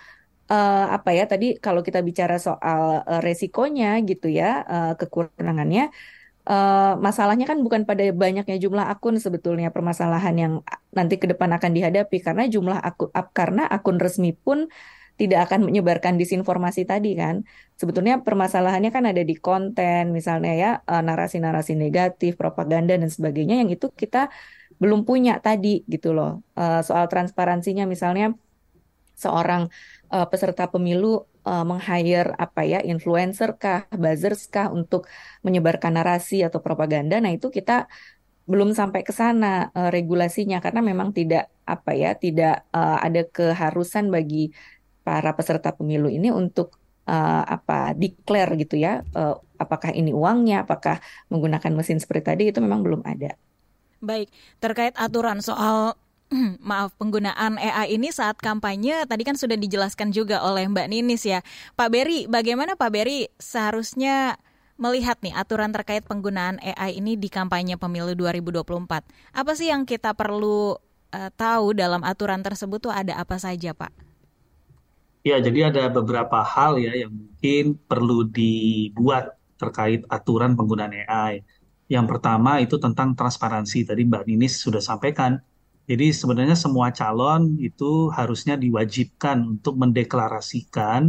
[0.50, 5.94] uh, apa ya tadi kalau kita bicara soal uh, resikonya gitu ya, uh, kekurangannya
[6.44, 10.54] Uh, masalahnya kan bukan pada banyaknya jumlah akun sebetulnya permasalahan yang
[10.92, 14.68] nanti ke depan akan dihadapi karena jumlah akun karena akun resmi pun
[15.14, 17.46] tidak akan menyebarkan disinformasi tadi kan.
[17.78, 23.70] Sebetulnya permasalahannya kan ada di konten misalnya ya eh, narasi-narasi negatif, propaganda dan sebagainya yang
[23.70, 24.34] itu kita
[24.82, 26.42] belum punya tadi gitu loh.
[26.58, 28.34] Eh, soal transparansinya misalnya
[29.14, 29.70] seorang
[30.10, 35.06] uh, peserta pemilu meng-hire apa ya influencer kah, buzzers kah untuk
[35.46, 37.20] menyebarkan narasi atau propaganda.
[37.20, 37.86] Nah, itu kita
[38.48, 44.56] belum sampai ke sana regulasinya karena memang tidak apa ya, tidak ada keharusan bagi
[45.04, 51.00] para peserta pemilu ini untuk uh, apa declare gitu ya uh, apakah ini uangnya apakah
[51.32, 53.36] menggunakan mesin seperti tadi itu memang belum ada.
[54.04, 54.28] Baik,
[54.60, 55.96] terkait aturan soal
[56.70, 61.40] maaf penggunaan AI ini saat kampanye tadi kan sudah dijelaskan juga oleh Mbak Ninis ya.
[61.80, 64.36] Pak Beri, bagaimana Pak Beri seharusnya
[64.76, 69.08] melihat nih aturan terkait penggunaan AI ini di kampanye pemilu 2024?
[69.32, 70.76] Apa sih yang kita perlu
[71.14, 74.03] uh, tahu dalam aturan tersebut tuh ada apa saja, Pak?
[75.24, 81.34] Ya, jadi ada beberapa hal ya yang mungkin perlu dibuat terkait aturan penggunaan AI.
[81.88, 83.88] Yang pertama itu tentang transparansi.
[83.88, 85.40] Tadi Mbak Ninis sudah sampaikan.
[85.88, 91.02] Jadi sebenarnya semua calon itu harusnya diwajibkan untuk mendeklarasikan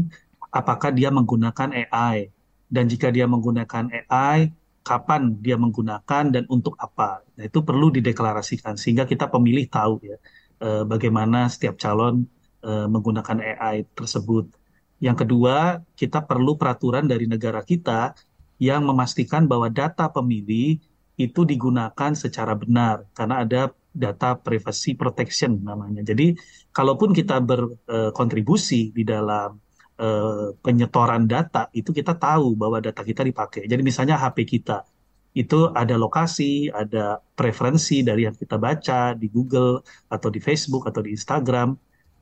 [0.55, 2.31] apakah dia menggunakan AI.
[2.71, 4.51] Dan jika dia menggunakan AI,
[4.87, 7.23] kapan dia menggunakan dan untuk apa.
[7.35, 10.17] Nah, itu perlu dideklarasikan sehingga kita pemilih tahu ya
[10.63, 12.23] eh, bagaimana setiap calon
[12.65, 14.49] Eh, menggunakan AI tersebut.
[14.97, 18.17] Yang kedua, kita perlu peraturan dari negara kita
[18.57, 20.81] yang memastikan bahwa data pemilih
[21.21, 26.01] itu digunakan secara benar karena ada data privacy protection namanya.
[26.09, 26.41] Jadi,
[26.73, 29.61] kalaupun kita berkontribusi di dalam
[30.01, 33.69] uh, penyetoran data, itu kita tahu bahwa data kita dipakai.
[33.69, 34.89] Jadi, misalnya HP kita
[35.37, 41.05] itu ada lokasi, ada preferensi dari yang kita baca di Google atau di Facebook atau
[41.05, 41.77] di Instagram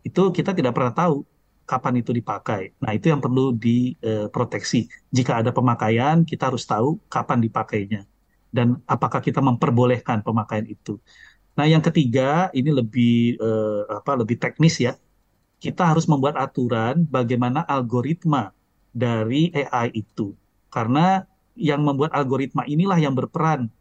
[0.07, 1.23] itu kita tidak pernah tahu
[1.67, 2.75] kapan itu dipakai.
[2.83, 4.91] Nah, itu yang perlu diproteksi.
[5.15, 8.03] Jika ada pemakaian, kita harus tahu kapan dipakainya
[8.53, 11.01] dan apakah kita memperbolehkan pemakaian itu.
[11.57, 14.93] Nah, yang ketiga ini lebih eh, apa lebih teknis ya.
[15.63, 18.53] Kita harus membuat aturan bagaimana algoritma
[18.93, 20.37] dari AI itu.
[20.69, 21.25] Karena
[21.57, 23.73] yang membuat algoritma inilah yang berperan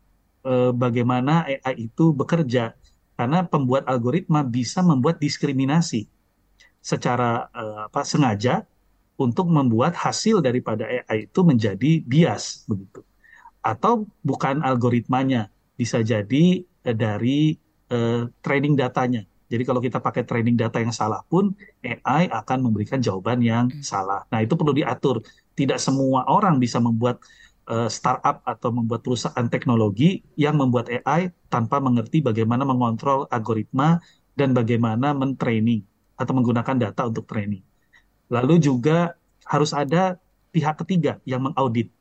[0.48, 2.76] eh, bagaimana AI itu bekerja.
[3.22, 6.10] Karena pembuat algoritma bisa membuat diskriminasi
[6.82, 8.66] secara eh, apa sengaja
[9.14, 13.06] untuk membuat hasil daripada AI itu menjadi bias begitu.
[13.62, 17.54] Atau bukan algoritmanya, bisa jadi eh, dari
[17.94, 19.22] eh, training datanya.
[19.54, 21.54] Jadi kalau kita pakai training data yang salah pun
[21.86, 24.26] AI akan memberikan jawaban yang salah.
[24.34, 25.22] Nah, itu perlu diatur.
[25.54, 27.41] Tidak semua orang bisa membuat uh,
[27.88, 34.02] startup atau membuat perusahaan teknologi yang membuat AI tanpa mengerti bagaimana mengontrol algoritma
[34.36, 35.86] dan bagaimana mentraining
[36.18, 37.64] atau menggunakan data untuk training.
[38.32, 39.16] Lalu juga
[39.48, 40.18] harus ada
[40.52, 41.92] pihak ketiga yang mengaudit.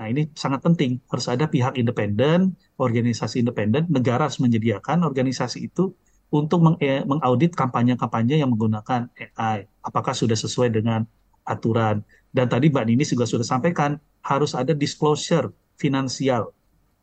[0.00, 0.96] Nah, ini sangat penting.
[1.12, 5.92] Harus ada pihak independen, organisasi independen, negara harus menyediakan organisasi itu
[6.30, 9.66] untuk eh, mengaudit kampanye-kampanye yang menggunakan AI.
[9.82, 11.04] Apakah sudah sesuai dengan
[11.44, 12.02] aturan?
[12.30, 16.54] Dan tadi Mbak Nini juga sudah sampaikan, harus ada disclosure finansial.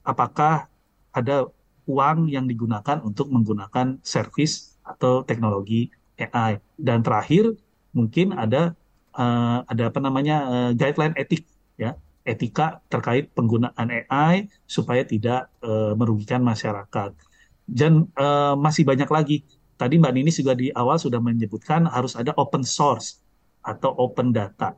[0.08, 0.72] Apakah
[1.12, 1.50] ada
[1.84, 6.64] uang yang digunakan untuk menggunakan service atau teknologi AI?
[6.80, 7.52] Dan terakhir,
[7.92, 8.72] mungkin ada
[9.18, 11.44] uh, ada apa namanya uh, guideline etik,
[11.76, 17.16] ya etika terkait penggunaan AI supaya tidak uh, merugikan masyarakat.
[17.68, 19.38] Dan uh, masih banyak lagi.
[19.80, 23.22] Tadi Mbak Nini juga di awal sudah menyebutkan harus ada open source
[23.68, 24.72] atau open data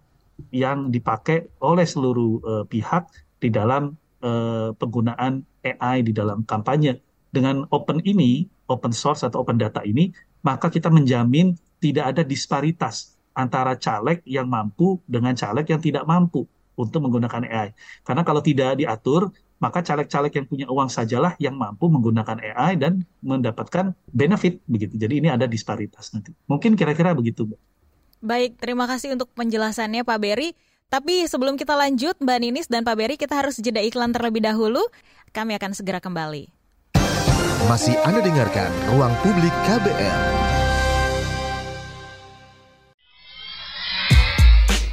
[0.50, 3.06] yang dipakai oleh seluruh uh, pihak
[3.38, 3.94] di dalam
[4.26, 6.98] uh, penggunaan AI di dalam kampanye.
[7.30, 10.10] Dengan open ini, open source atau open data ini,
[10.42, 16.50] maka kita menjamin tidak ada disparitas antara caleg yang mampu dengan caleg yang tidak mampu
[16.74, 17.70] untuk menggunakan AI.
[18.02, 23.04] Karena kalau tidak diatur, maka caleg-caleg yang punya uang sajalah yang mampu menggunakan AI dan
[23.20, 24.96] mendapatkan benefit begitu.
[24.96, 26.32] Jadi ini ada disparitas nanti.
[26.48, 27.60] Mungkin kira-kira begitu, Mbak.
[28.20, 30.52] Baik, terima kasih untuk penjelasannya Pak Beri.
[30.90, 34.82] Tapi sebelum kita lanjut, Mbak Ninis dan Pak Beri, kita harus jeda iklan terlebih dahulu.
[35.32, 36.52] Kami akan segera kembali.
[37.70, 40.20] Masih Anda dengarkan Ruang Publik KBR.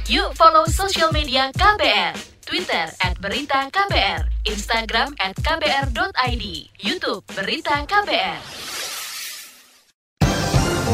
[0.07, 2.15] Yuk follow social media KBR.
[2.47, 6.45] Twitter at Berita KBR, Instagram at KBR.id,
[6.79, 8.39] Youtube Berita KBR.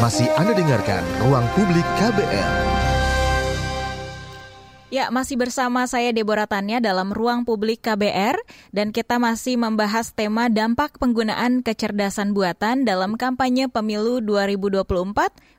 [0.03, 2.51] Masih Anda dengarkan Ruang Publik KBR.
[4.91, 8.35] Ya, masih bersama saya Deborah Tanya dalam Ruang Publik KBR
[8.75, 14.83] dan kita masih membahas tema dampak penggunaan kecerdasan buatan dalam kampanye pemilu 2024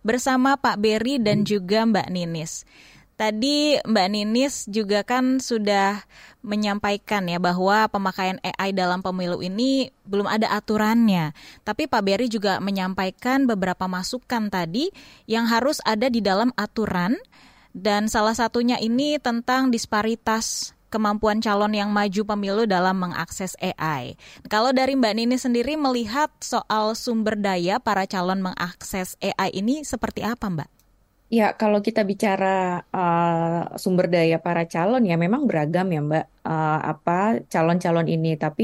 [0.04, 2.68] bersama Pak Beri dan juga Mbak Ninis.
[3.14, 6.02] Tadi Mbak Ninis juga kan sudah
[6.42, 11.30] menyampaikan ya bahwa pemakaian AI dalam pemilu ini belum ada aturannya.
[11.62, 14.90] Tapi Pak Beri juga menyampaikan beberapa masukan tadi
[15.30, 17.14] yang harus ada di dalam aturan
[17.70, 24.14] dan salah satunya ini tentang disparitas kemampuan calon yang maju pemilu dalam mengakses AI.
[24.46, 30.22] Kalau dari Mbak Nini sendiri melihat soal sumber daya para calon mengakses AI ini seperti
[30.22, 30.83] apa, Mbak?
[31.36, 32.46] Ya, kalau kita bicara
[32.96, 37.12] uh, sumber daya para calon ya memang beragam ya Mbak uh, apa
[37.52, 38.28] calon-calon ini.
[38.42, 38.62] Tapi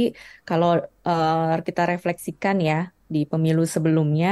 [0.49, 0.69] kalau
[1.09, 2.75] uh, kita refleksikan ya
[3.15, 4.29] di pemilu sebelumnya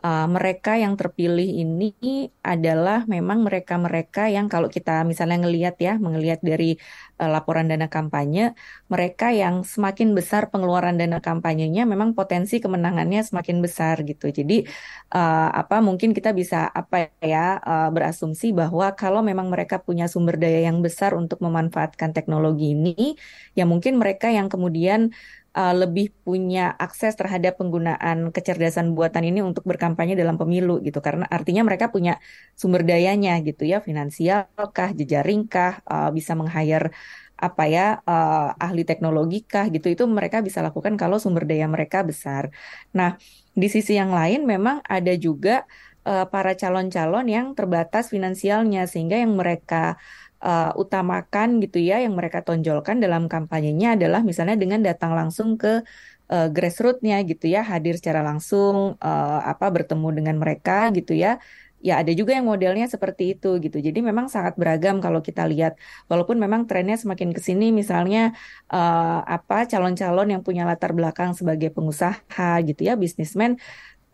[0.00, 1.92] uh, mereka yang terpilih ini
[2.40, 6.80] adalah memang mereka-mereka yang kalau kita misalnya ngelihat ya, mengelihat dari
[7.20, 8.56] uh, laporan dana kampanye,
[8.88, 14.32] mereka yang semakin besar pengeluaran dana kampanyenya memang potensi kemenangannya semakin besar gitu.
[14.32, 14.64] Jadi
[15.12, 20.40] uh, apa mungkin kita bisa apa ya uh, berasumsi bahwa kalau memang mereka punya sumber
[20.40, 23.14] daya yang besar untuk memanfaatkan teknologi ini,
[23.54, 25.12] ya mungkin mereka yang kemudian
[25.56, 30.98] uh, lebih punya akses terhadap penggunaan kecerdasan buatan ini untuk berkampanye dalam pemilu gitu.
[31.02, 32.18] Karena artinya mereka punya
[32.54, 36.94] sumber dayanya gitu ya finansial kah jejaring kah uh, bisa meng-hire
[37.40, 39.88] apa ya uh, ahli teknologi kah gitu.
[39.90, 42.52] Itu mereka bisa lakukan kalau sumber daya mereka besar.
[42.92, 43.16] Nah,
[43.56, 45.64] di sisi yang lain memang ada juga
[46.04, 48.84] uh, para calon-calon yang terbatas finansialnya.
[48.84, 49.96] Sehingga yang mereka
[50.42, 55.84] uh, utamakan gitu ya yang mereka tonjolkan dalam kampanyenya adalah misalnya dengan datang langsung ke
[56.32, 61.38] uh, grassrootsnya gitu ya hadir secara langsung uh, apa bertemu dengan mereka gitu ya
[61.80, 63.80] ya ada juga yang modelnya seperti itu gitu.
[63.80, 65.80] Jadi memang sangat beragam kalau kita lihat.
[66.12, 68.36] Walaupun memang trennya semakin ke sini misalnya
[68.68, 73.56] uh, apa calon-calon yang punya latar belakang sebagai pengusaha gitu ya, bisnismen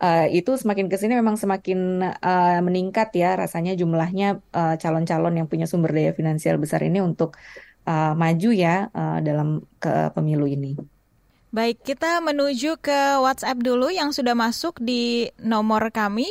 [0.01, 5.47] uh, itu semakin ke sini memang semakin uh, meningkat ya rasanya jumlahnya eh, calon-calon yang
[5.49, 7.37] punya sumber daya finansial besar ini untuk
[7.89, 10.77] uh, maju ya uh, dalam ke pemilu ini.
[11.47, 16.27] Baik, kita menuju ke WhatsApp dulu yang sudah masuk di nomor kami.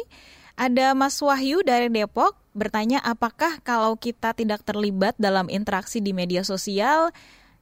[0.57, 6.41] Ada Mas Wahyu dari Depok bertanya apakah kalau kita tidak terlibat dalam interaksi di media
[6.41, 7.13] sosial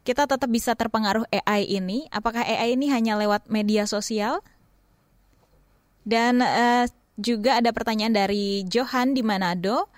[0.04, 2.04] kita tetap bisa terpengaruh AI ini?
[2.12, 4.44] Apakah AI ini hanya lewat media sosial?
[6.04, 6.84] Dan uh,
[7.16, 9.88] juga ada pertanyaan dari Johan di Manado.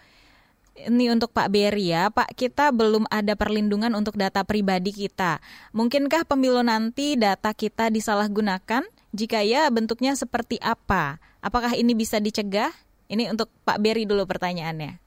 [0.76, 5.40] Ini untuk Pak Berry ya, Pak kita belum ada perlindungan untuk data pribadi kita.
[5.72, 8.84] Mungkinkah pemilu nanti data kita disalahgunakan?
[9.16, 11.16] Jika ya, bentuknya seperti apa?
[11.40, 12.68] Apakah ini bisa dicegah?
[13.08, 15.00] Ini untuk Pak Berry dulu pertanyaannya.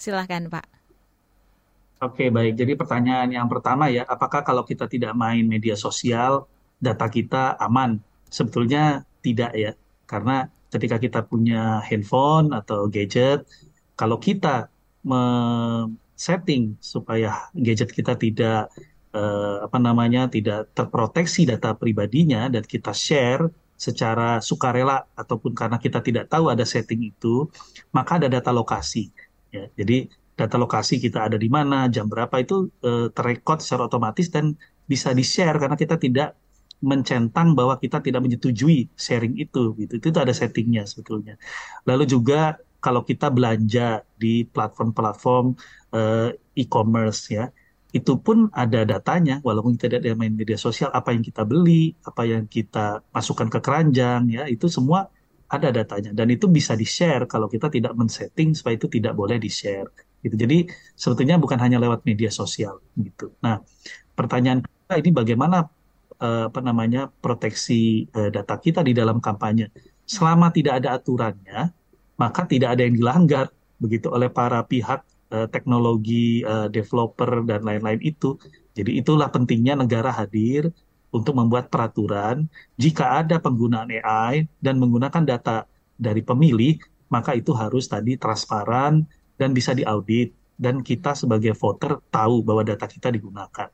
[0.00, 0.66] Silahkan Pak.
[2.00, 2.56] Oke, baik.
[2.56, 6.48] Jadi pertanyaan yang pertama ya, apakah kalau kita tidak main media sosial,
[6.80, 8.00] data kita aman?
[8.32, 9.76] Sebetulnya tidak ya,
[10.10, 13.46] karena ketika kita punya handphone atau gadget,
[13.94, 14.66] kalau kita
[16.16, 18.72] setting supaya gadget kita tidak
[19.14, 25.98] eh, apa namanya tidak terproteksi data pribadinya dan kita share secara sukarela ataupun karena kita
[26.00, 27.50] tidak tahu ada setting itu,
[27.90, 29.10] maka ada data lokasi.
[29.50, 34.30] Ya, jadi data lokasi kita ada di mana, jam berapa itu eh, terrekod secara otomatis
[34.30, 36.36] dan bisa di-share karena kita tidak
[36.90, 39.92] mencentang bahwa kita tidak menyetujui sharing itu gitu.
[39.98, 41.34] Itu, ada settingnya sebetulnya.
[41.88, 45.46] Lalu juga kalau kita belanja di platform-platform
[45.96, 47.48] uh, e-commerce ya,
[47.94, 52.22] itu pun ada datanya walaupun kita tidak main media sosial apa yang kita beli, apa
[52.28, 55.08] yang kita masukkan ke keranjang ya, itu semua
[55.48, 59.86] ada datanya dan itu bisa di-share kalau kita tidak men-setting supaya itu tidak boleh di-share
[60.24, 60.34] gitu.
[60.34, 60.66] Jadi
[60.98, 63.36] sebetulnya bukan hanya lewat media sosial gitu.
[63.44, 63.62] Nah,
[64.18, 65.56] pertanyaan kita ini bagaimana
[66.20, 69.70] uh, apa namanya proteksi uh, data kita di dalam kampanye?
[70.04, 71.72] Selama tidak ada aturannya,
[72.20, 73.46] maka tidak ada yang dilanggar
[73.80, 78.36] begitu oleh para pihak uh, teknologi developer dan lain-lain itu.
[78.74, 80.74] Jadi itulah pentingnya negara hadir
[81.14, 85.62] untuk membuat peraturan jika ada penggunaan AI dan menggunakan data
[85.94, 89.06] dari pemilih, maka itu harus tadi transparan
[89.38, 93.70] dan bisa diaudit dan kita sebagai voter tahu bahwa data kita digunakan.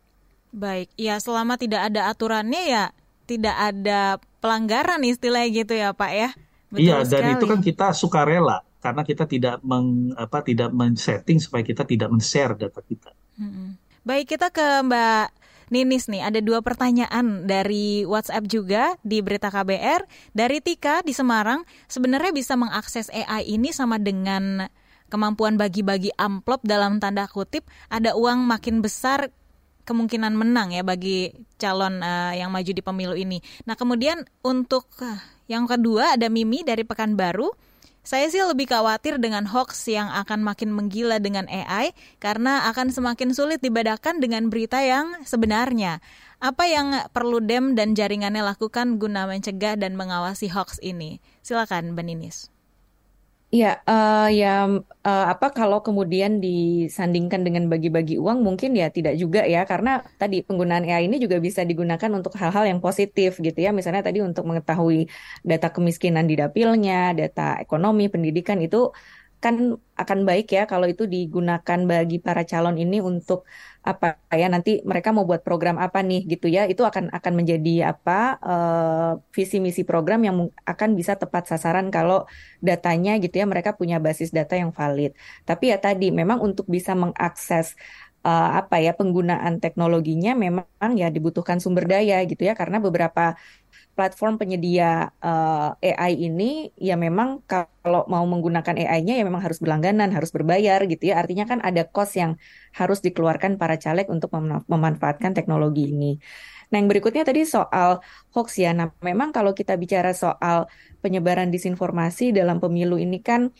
[0.50, 2.84] Baik, ya selama tidak ada aturannya ya
[3.30, 6.30] tidak ada pelanggaran istilahnya gitu ya Pak ya.
[6.70, 7.14] Betul iya, sekali.
[7.14, 11.86] dan itu kan kita suka rela karena kita tidak meng, apa tidak men-setting supaya kita
[11.86, 13.14] tidak men-share data kita.
[13.38, 13.76] Hmm.
[14.02, 15.26] Baik, kita ke Mbak
[15.70, 20.02] Ninis nih, ada dua pertanyaan dari WhatsApp juga di Berita KBR.
[20.34, 24.66] Dari Tika di Semarang, sebenarnya bisa mengakses AI ini sama dengan
[25.12, 29.30] kemampuan bagi-bagi amplop dalam tanda kutip, ada uang makin besar
[29.84, 33.38] kemungkinan menang ya bagi calon uh, yang maju di pemilu ini.
[33.64, 37.50] Nah, kemudian untuk uh, yang kedua ada Mimi dari Pekanbaru.
[38.00, 43.36] Saya sih lebih khawatir dengan hoax yang akan makin menggila dengan AI karena akan semakin
[43.36, 46.00] sulit dibedakan dengan berita yang sebenarnya.
[46.40, 51.20] Apa yang perlu DEM dan jaringannya lakukan guna mencegah dan mengawasi hoax ini?
[51.44, 52.48] Silakan, Beninis.
[53.50, 54.46] Ya, uh, ya
[55.06, 60.36] uh, apa kalau kemudian disandingkan dengan bagi-bagi uang mungkin ya tidak juga ya karena tadi
[60.46, 63.70] penggunaan AI ini juga bisa digunakan untuk hal-hal yang positif gitu ya.
[63.78, 65.10] Misalnya tadi untuk mengetahui
[65.50, 68.76] data kemiskinan di dapilnya, data ekonomi, pendidikan itu
[69.44, 69.54] kan
[70.02, 73.38] akan baik ya kalau itu digunakan bagi para calon ini untuk
[73.80, 74.06] apa
[74.40, 76.68] ya nanti mereka mau buat program apa nih gitu ya.
[76.72, 80.36] Itu akan akan menjadi apa uh, visi misi program yang
[80.72, 82.28] akan bisa tepat sasaran kalau
[82.68, 85.10] datanya gitu ya mereka punya basis data yang valid.
[85.48, 87.66] Tapi ya tadi memang untuk bisa mengakses
[88.24, 93.36] uh, apa ya penggunaan teknologinya memang ya dibutuhkan sumber daya gitu ya karena beberapa
[93.98, 99.58] platform penyedia uh, eh, AI ini ya memang kalau mau menggunakan AI-nya ya memang harus
[99.60, 101.20] berlangganan, harus berbayar gitu ya.
[101.20, 102.40] Artinya kan ada cost yang
[102.72, 106.16] harus dikeluarkan para caleg untuk mem memanfaatkan teknologi ini.
[106.70, 108.00] Nah, yang berikutnya tadi soal
[108.30, 108.70] hoax ya.
[108.70, 110.70] Nah, memang kalau kita bicara soal
[111.02, 113.50] penyebaran disinformasi dalam pemilu ini kan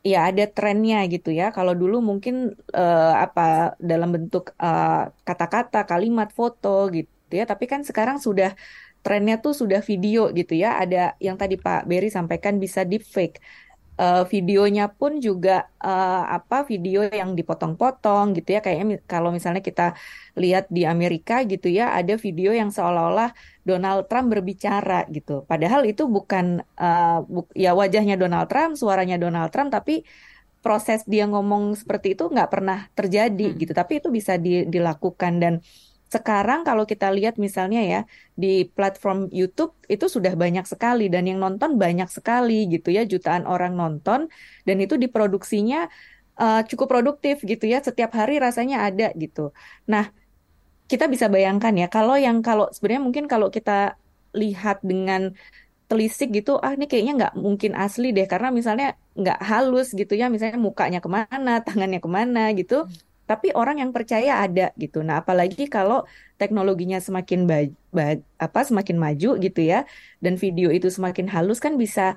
[0.00, 1.52] ya ada trennya gitu ya.
[1.52, 7.44] Kalau dulu mungkin uh, apa dalam bentuk kata-kata, uh, kata -kata, kalimat, foto gitu ya,
[7.44, 8.54] tapi kan sekarang sudah
[9.06, 10.82] trennya tuh sudah video gitu ya.
[10.82, 13.38] Ada yang tadi Pak Berry sampaikan bisa deepfake.
[13.96, 19.96] Uh, videonya pun juga uh, apa video yang dipotong-potong gitu ya kayaknya kalau misalnya kita
[20.36, 23.32] lihat di Amerika gitu ya ada video yang seolah-olah
[23.64, 29.48] Donald Trump berbicara gitu padahal itu bukan uh, bu ya wajahnya Donald Trump suaranya Donald
[29.48, 30.04] Trump tapi
[30.66, 33.58] proses dia ngomong seperti itu nggak pernah terjadi hmm.
[33.62, 35.54] gitu tapi itu bisa di, dilakukan dan
[36.06, 38.00] sekarang kalau kita lihat misalnya ya
[38.42, 43.42] di platform YouTube itu sudah banyak sekali dan yang nonton banyak sekali gitu ya jutaan
[43.42, 44.30] orang nonton
[44.66, 45.90] dan itu diproduksinya
[46.38, 49.50] uh, cukup produktif gitu ya setiap hari rasanya ada gitu.
[49.90, 50.04] Nah
[50.90, 53.98] kita bisa bayangkan ya kalau yang kalau sebenarnya mungkin kalau kita
[54.30, 55.34] lihat dengan
[55.90, 58.86] telisik gitu ah ini kayaknya nggak mungkin asli deh karena misalnya
[59.20, 62.74] nggak halus gitu ya misalnya mukanya ke mana tangannya ke mana gitu
[63.26, 65.02] tapi orang yang percaya ada gitu.
[65.02, 66.06] Nah, apalagi kalau
[66.40, 67.66] teknologinya semakin ba
[68.38, 69.82] apa semakin maju gitu ya
[70.22, 72.14] dan video itu semakin halus kan bisa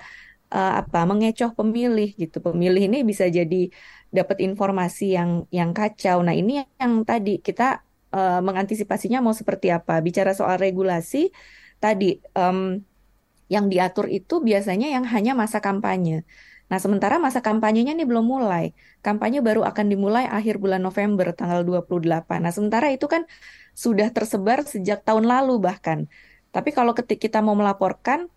[0.53, 2.37] uh, apa mengecoh pemilih gitu.
[2.39, 3.73] Pemilih ini bisa jadi
[4.13, 6.21] dapat informasi yang yang kacau.
[6.21, 7.81] Nah, ini yang tadi kita
[8.13, 9.97] uh, mengantisipasinya mau seperti apa.
[10.05, 11.33] Bicara soal regulasi
[11.81, 12.77] tadi um,
[13.49, 16.21] yang diatur itu biasanya yang hanya masa kampanye.
[16.69, 18.77] Nah, sementara masa kampanyenya ini belum mulai.
[19.01, 22.39] Kampanye baru akan dimulai akhir bulan November tanggal 28.
[22.45, 23.25] Nah, sementara itu kan
[23.73, 26.05] sudah tersebar sejak tahun lalu bahkan.
[26.53, 28.29] Tapi kalau ketika kita mau melaporkan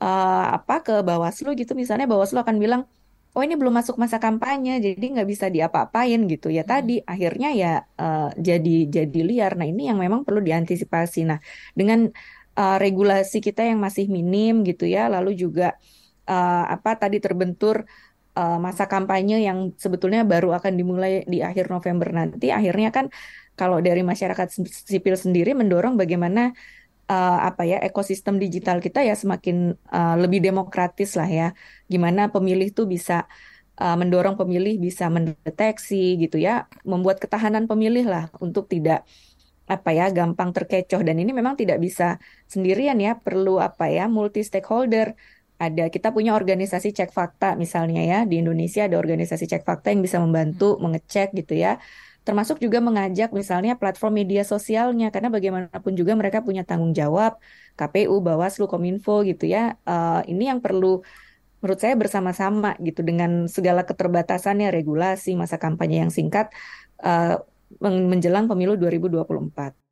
[0.00, 2.82] uh, apa ke Bawaslu gitu misalnya Bawaslu akan bilang
[3.36, 7.08] oh ini belum masuk masa kampanye jadi nggak bisa diapa-apain gitu ya tadi hmm.
[7.08, 11.38] akhirnya ya uh, jadi jadi liar nah ini yang memang perlu diantisipasi nah
[11.76, 12.08] dengan
[12.56, 17.86] uh, regulasi kita yang masih minim gitu ya lalu juga uh, apa tadi terbentur
[18.36, 22.52] uh, masa kampanye yang sebetulnya baru akan dimulai di akhir November nanti.
[22.52, 23.08] Akhirnya kan
[23.56, 24.46] kalau dari masyarakat
[24.84, 26.52] sipil sendiri mendorong bagaimana
[27.08, 31.48] uh, apa ya ekosistem digital kita ya semakin uh, lebih demokratis lah ya.
[31.88, 33.24] Gimana pemilih tuh bisa
[33.80, 39.08] uh, mendorong pemilih bisa mendeteksi gitu ya membuat ketahanan pemilih lah untuk tidak
[39.66, 41.00] apa ya gampang terkecoh.
[41.02, 45.16] Dan ini memang tidak bisa sendirian ya perlu apa ya multi stakeholder
[45.56, 48.18] ada kita punya organisasi cek fakta misalnya ya.
[48.28, 50.80] Di Indonesia ada organisasi cek fakta yang bisa membantu hmm.
[50.84, 51.80] mengecek gitu ya.
[52.26, 55.08] Termasuk juga mengajak misalnya platform media sosialnya.
[55.08, 57.40] Karena bagaimanapun juga mereka punya tanggung jawab.
[57.80, 59.80] KPU Bawaslu Kominfo gitu ya.
[59.88, 61.00] Uh, ini yang perlu
[61.64, 64.68] menurut saya bersama-sama gitu dengan segala keterbatasannya.
[64.68, 66.52] Regulasi masa kampanye yang singkat
[67.00, 67.40] uh,
[67.80, 69.85] menjelang pemilu 2024.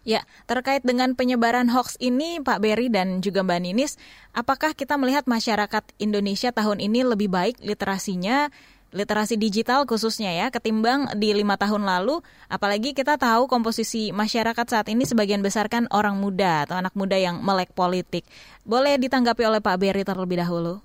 [0.00, 4.00] Ya, terkait dengan penyebaran hoax ini, Pak Berry dan juga Mbak Ninis,
[4.32, 8.48] apakah kita melihat masyarakat Indonesia tahun ini lebih baik literasinya,
[8.96, 12.24] literasi digital khususnya ya, ketimbang di lima tahun lalu?
[12.48, 17.20] Apalagi kita tahu komposisi masyarakat saat ini sebagian besar kan orang muda atau anak muda
[17.20, 18.24] yang melek politik.
[18.64, 20.80] Boleh ditanggapi oleh Pak Berry terlebih dahulu?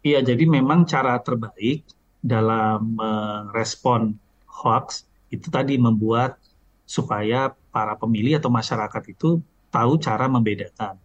[0.00, 1.84] Iya, jadi memang cara terbaik
[2.24, 4.16] dalam merespon
[4.48, 6.40] hoax itu tadi membuat
[6.88, 10.96] supaya para pemilih atau masyarakat itu tahu cara membedakan.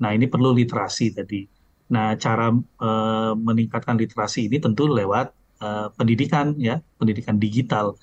[0.00, 1.44] Nah, ini perlu literasi tadi.
[1.92, 2.90] Nah, cara e,
[3.36, 5.30] meningkatkan literasi ini tentu lewat
[5.60, 7.94] e, pendidikan ya, pendidikan digital.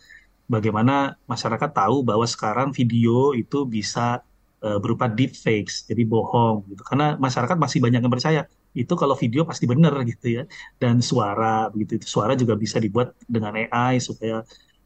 [0.46, 4.22] Bagaimana masyarakat tahu bahwa sekarang video itu bisa
[4.62, 6.82] e, berupa deepfakes, jadi bohong gitu.
[6.86, 8.42] Karena masyarakat masih banyak yang percaya
[8.74, 10.44] itu kalau video pasti benar gitu ya.
[10.78, 14.46] Dan suara begitu itu suara juga bisa dibuat dengan AI supaya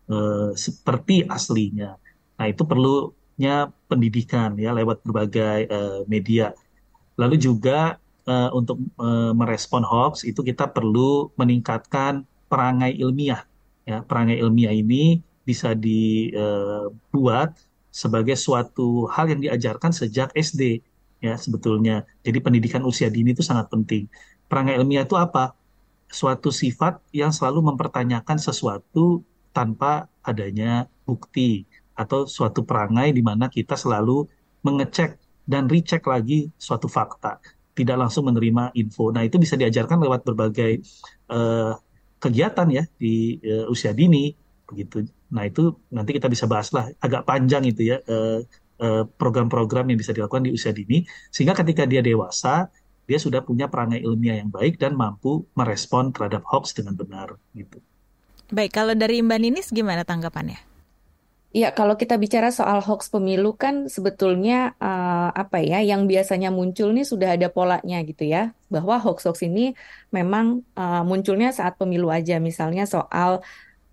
[0.10, 0.16] e,
[0.56, 2.07] seperti aslinya.
[2.38, 6.54] Nah, itu perlunya pendidikan ya lewat berbagai uh, media.
[7.18, 7.98] Lalu juga
[8.30, 13.42] uh, untuk uh, merespon hoax itu kita perlu meningkatkan perangai ilmiah.
[13.88, 17.56] Ya, perangai ilmiah ini bisa dibuat
[17.88, 20.84] sebagai suatu hal yang diajarkan sejak SD
[21.24, 22.06] ya sebetulnya.
[22.22, 24.06] Jadi pendidikan usia dini itu sangat penting.
[24.46, 25.58] Perangai ilmiah itu apa?
[26.08, 31.66] Suatu sifat yang selalu mempertanyakan sesuatu tanpa adanya bukti
[31.98, 34.30] atau suatu perangai di mana kita selalu
[34.62, 35.18] mengecek
[35.50, 37.42] dan recheck lagi suatu fakta,
[37.74, 39.10] tidak langsung menerima info.
[39.10, 40.86] Nah, itu bisa diajarkan lewat berbagai
[41.34, 41.74] uh,
[42.22, 44.30] kegiatan ya di uh, usia dini
[44.70, 45.08] begitu.
[45.34, 48.44] Nah, itu nanti kita bisa bahas lah agak panjang itu ya uh,
[49.18, 51.02] program-program yang bisa dilakukan di usia dini
[51.34, 52.70] sehingga ketika dia dewasa
[53.08, 57.80] dia sudah punya perangai ilmiah yang baik dan mampu merespon terhadap hoax dengan benar gitu.
[58.52, 60.67] Baik, kalau dari Mbak Ninis gimana tanggapannya?
[61.56, 66.92] Ya, kalau kita bicara soal hoax pemilu kan sebetulnya uh, apa ya yang biasanya muncul
[66.92, 68.52] nih sudah ada polanya gitu ya.
[68.74, 69.72] Bahwa hoax-hoax ini
[70.12, 73.32] memang uh, munculnya saat pemilu aja misalnya soal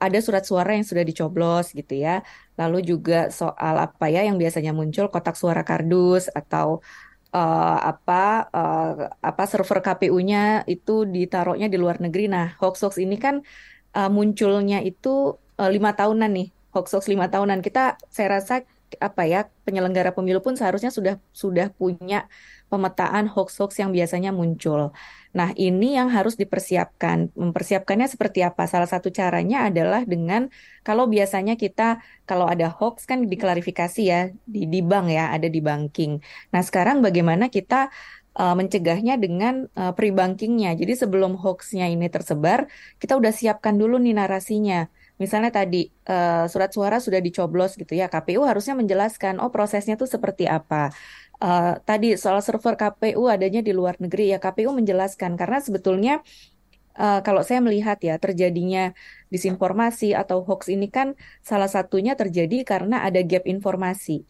[0.03, 2.27] ada surat suara yang sudah dicoblos gitu ya.
[2.59, 6.83] Lalu juga soal apa ya yang biasanya muncul kotak suara kardus atau
[7.31, 8.91] uh, apa uh,
[9.23, 12.27] apa server KPU-nya itu ditaruhnya di luar negeri.
[12.27, 13.47] Nah, hoax-hoax ini kan
[13.95, 18.66] uh, munculnya itu lima tahunan nih hoax-hoax lima tahunan kita saya rasa
[19.01, 22.31] apa ya penyelenggara pemilu pun seharusnya sudah sudah punya
[22.70, 24.91] pemetaan hoax-hoax yang biasanya muncul.
[25.35, 27.35] Nah, ini yang harus dipersiapkan.
[27.35, 28.70] Mempersiapkannya seperti apa?
[28.70, 30.47] Salah satu caranya adalah dengan
[30.87, 35.59] kalau biasanya kita kalau ada hoax kan diklarifikasi ya di di bank ya, ada di
[35.59, 36.22] banking.
[36.55, 37.91] Nah, sekarang bagaimana kita
[38.39, 40.75] uh, mencegahnya dengan uh, pre-bankingnya.
[40.79, 42.66] Jadi sebelum hoaxnya ini tersebar,
[42.99, 44.87] kita udah siapkan dulu nih narasinya
[45.25, 50.09] misalnya tadi uh, surat suara sudah dicoblos gitu ya, KPU harusnya menjelaskan oh prosesnya tuh
[50.14, 50.93] seperti apa.
[51.41, 56.14] Uh, tadi soal server KPU adanya di luar negeri ya KPU menjelaskan karena sebetulnya
[57.01, 58.95] uh, kalau saya melihat ya terjadinya
[59.33, 64.29] disinformasi atau hoax ini kan salah satunya terjadi karena ada gap informasi.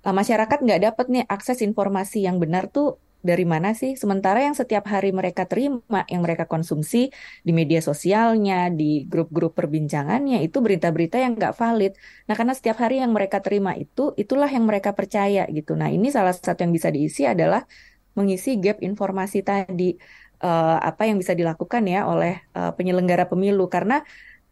[0.00, 3.94] Uh, masyarakat nggak dapat nih akses informasi yang benar tuh dari mana sih?
[3.94, 7.12] Sementara yang setiap hari mereka terima, yang mereka konsumsi
[7.46, 11.92] di media sosialnya, di grup-grup perbincangannya, itu berita-berita yang nggak valid.
[12.28, 15.76] Nah, karena setiap hari yang mereka terima itu, itulah yang mereka percaya gitu.
[15.76, 17.64] Nah, ini salah satu yang bisa diisi adalah
[18.18, 19.94] mengisi gap informasi tadi
[20.42, 24.02] uh, apa yang bisa dilakukan ya oleh uh, penyelenggara pemilu karena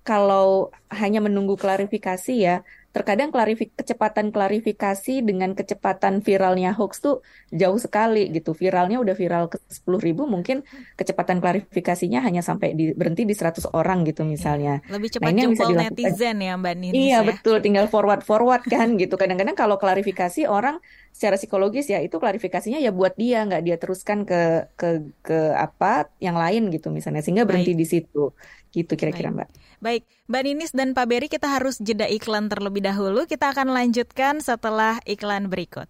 [0.06, 2.64] kalau hanya menunggu klarifikasi ya
[2.98, 7.22] terkadang klarifik kecepatan klarifikasi dengan kecepatan viralnya hoax tuh
[7.54, 8.58] jauh sekali gitu.
[8.58, 10.66] Viralnya udah viral ke sepuluh ribu mungkin
[10.98, 14.82] kecepatan klarifikasinya hanya sampai di, berhenti di 100 orang gitu misalnya.
[14.90, 15.94] Lebih cepat nah, ini yang bisa dilakukan.
[15.94, 17.26] netizen ya mbak Nini iya ya?
[17.30, 17.62] betul.
[17.62, 19.14] Tinggal forward forward kan gitu.
[19.14, 20.82] Kadang-kadang kalau klarifikasi orang
[21.14, 26.10] secara psikologis ya itu klarifikasinya ya buat dia nggak dia teruskan ke ke ke apa
[26.18, 27.22] yang lain gitu misalnya.
[27.22, 27.80] Sehingga berhenti Baik.
[27.80, 28.34] di situ
[28.72, 29.48] gitu kira-kira mbak.
[29.78, 33.30] Baik, Mbak Ninis dan Pak Beri kita harus jeda iklan terlebih dahulu.
[33.30, 35.86] Kita akan lanjutkan setelah iklan berikut.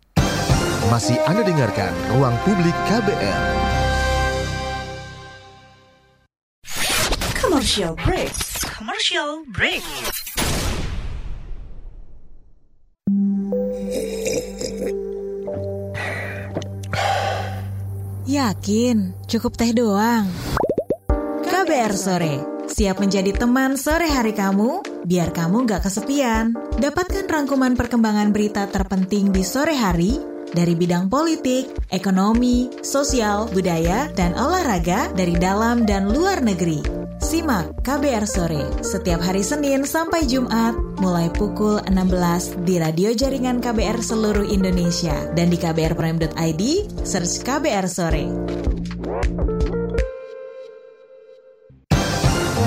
[0.93, 3.43] Masih Anda dengarkan Ruang Publik KBR.
[7.41, 8.33] Commercial break.
[8.76, 9.85] Commercial break.
[18.29, 20.29] Yakin, cukup teh doang.
[21.49, 26.53] KBR sore, siap menjadi teman sore hari kamu, biar kamu gak kesepian.
[26.79, 30.21] Dapatkan rangkuman perkembangan berita terpenting di sore hari
[30.53, 36.81] dari bidang politik, ekonomi, sosial, budaya, dan olahraga dari dalam dan luar negeri.
[37.19, 43.99] Simak KBR Sore setiap hari Senin sampai Jumat mulai pukul 16 di radio jaringan KBR
[43.99, 46.62] seluruh Indonesia dan di kbrprime.id
[47.03, 48.27] search KBR Sore.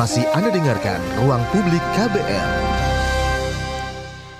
[0.01, 2.49] Masih Anda dengarkan Ruang Publik KBR.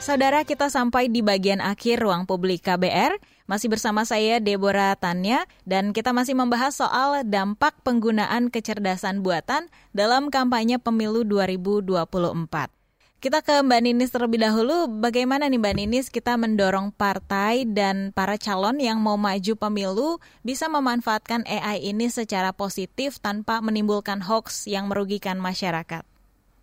[0.01, 3.22] Saudara kita sampai di bagian akhir ruang publik KBR.
[3.45, 10.34] Masih bersama saya Deborah Tanya dan kita masih membahas soal dampak penggunaan kecerdasan buatan dalam
[10.34, 12.80] kampanye pemilu 2024.
[13.22, 14.89] Kita ke Mbak Ninis terlebih dahulu.
[14.89, 20.65] Bagaimana nih Mbak Ninis kita mendorong partai dan para calon yang mau maju pemilu bisa
[20.65, 26.01] memanfaatkan AI ini secara positif tanpa menimbulkan hoax yang merugikan masyarakat?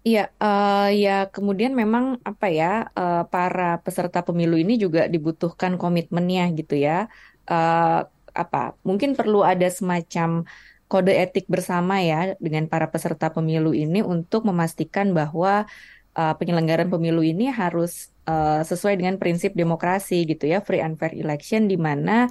[0.03, 6.51] Iya, uh, ya kemudian memang apa ya uh, para peserta pemilu ini juga dibutuhkan komitmennya
[6.59, 7.07] gitu ya.
[7.47, 8.03] Uh,
[8.35, 10.43] apa mungkin perlu ada semacam
[10.91, 15.69] kode etik bersama ya dengan para peserta pemilu ini untuk memastikan bahwa
[16.19, 21.15] uh, penyelenggaraan pemilu ini harus uh, sesuai dengan prinsip demokrasi gitu ya, free and fair
[21.15, 22.27] election di mana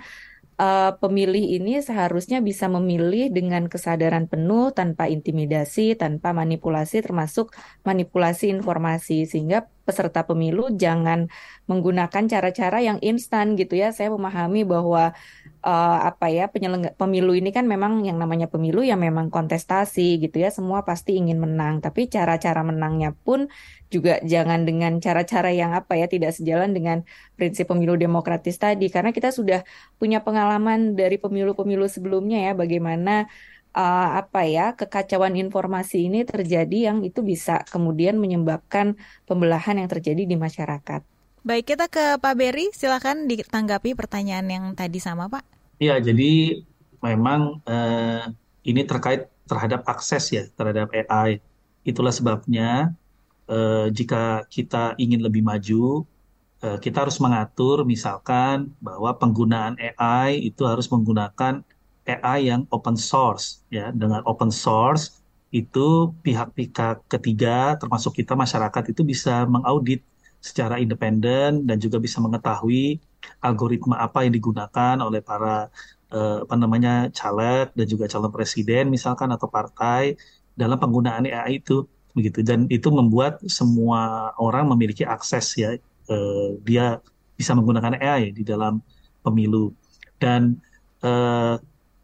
[0.59, 7.55] uh, pemilih ini seharusnya bisa memilih dengan kesadaran penuh tanpa intimidasi, tanpa manipulasi termasuk
[7.87, 11.31] manipulasi informasi sehingga peserta pemilu jangan
[11.71, 13.95] menggunakan cara-cara yang instan gitu ya.
[13.95, 15.15] Saya memahami bahwa
[15.63, 16.49] uh, apa ya
[17.01, 20.49] pemilu ini kan memang yang namanya pemilu ya memang kontestasi gitu ya.
[20.53, 23.49] Semua pasti ingin menang, tapi cara-cara menangnya pun
[23.93, 26.97] juga jangan dengan cara-cara yang apa ya tidak sejalan dengan
[27.39, 29.63] prinsip pemilu demokratis tadi karena kita sudah
[29.95, 33.31] punya pengalaman dari pemilu-pemilu sebelumnya ya bagaimana
[33.77, 38.99] uh, apa ya kekacauan informasi ini terjadi yang itu bisa kemudian menyebabkan
[39.29, 41.16] pembelahan yang terjadi di masyarakat.
[41.47, 45.47] Baik, kita ke Pak Beri, silakan ditanggapi pertanyaan yang tadi sama Pak.
[45.79, 46.59] Ya, jadi
[46.99, 48.35] memang uh,
[48.67, 51.39] ini terkait terhadap akses ya terhadap AI.
[51.87, 52.91] Itulah sebabnya
[53.47, 56.03] uh, jika kita ingin lebih maju,
[56.67, 61.63] uh, kita harus mengatur misalkan bahwa penggunaan AI itu harus menggunakan
[62.03, 65.23] AI yang open source ya dengan open source
[65.55, 70.03] itu pihak-pihak ketiga termasuk kita masyarakat itu bisa mengaudit
[70.47, 73.03] secara independen dan juga bisa mengetahui
[73.43, 75.67] algoritma apa yang digunakan oleh para
[76.15, 80.15] eh, apa namanya caleg dan juga calon presiden misalkan atau partai
[80.55, 81.83] dalam penggunaan AI itu
[82.15, 82.39] begitu.
[82.41, 85.75] Dan itu membuat semua orang memiliki akses ya
[86.13, 87.03] eh, dia
[87.37, 88.79] bisa menggunakan AI di dalam
[89.21, 89.75] pemilu.
[90.17, 90.57] Dan
[91.03, 91.55] eh,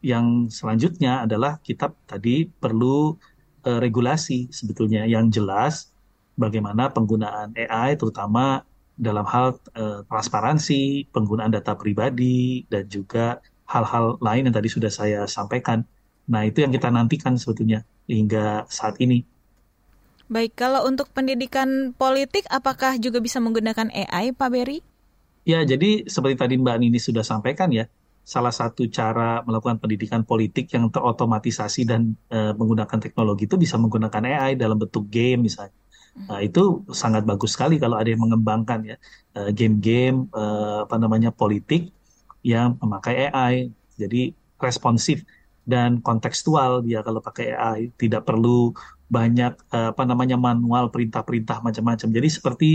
[0.04, 3.16] yang selanjutnya adalah kita tadi perlu
[3.64, 5.08] uh, regulasi sebetulnya.
[5.08, 5.74] Yang jelas
[6.34, 14.46] bagaimana penggunaan AI terutama dalam hal uh, transparansi, penggunaan data pribadi dan juga hal-hal lain
[14.50, 15.82] yang tadi sudah saya sampaikan.
[16.30, 19.26] Nah, itu yang kita nantikan sebetulnya hingga saat ini.
[20.24, 24.80] Baik, kalau untuk pendidikan politik apakah juga bisa menggunakan AI, Pak Beri?
[25.44, 27.84] Ya, jadi seperti tadi Mbak Nini sudah sampaikan ya,
[28.24, 34.24] salah satu cara melakukan pendidikan politik yang terotomatisasi dan uh, menggunakan teknologi itu bisa menggunakan
[34.24, 35.76] AI dalam bentuk game misalnya.
[36.14, 38.96] Nah, itu sangat bagus sekali kalau ada yang mengembangkan ya
[39.34, 41.90] eh, game-game uh, apa namanya politik
[42.46, 43.74] yang memakai AI.
[43.98, 44.30] Jadi
[44.62, 45.26] responsif
[45.66, 48.70] dan kontekstual dia kalau pakai AI, tidak perlu
[49.10, 52.08] banyak uh, apa namanya manual perintah-perintah macam-macam.
[52.14, 52.70] Jadi seperti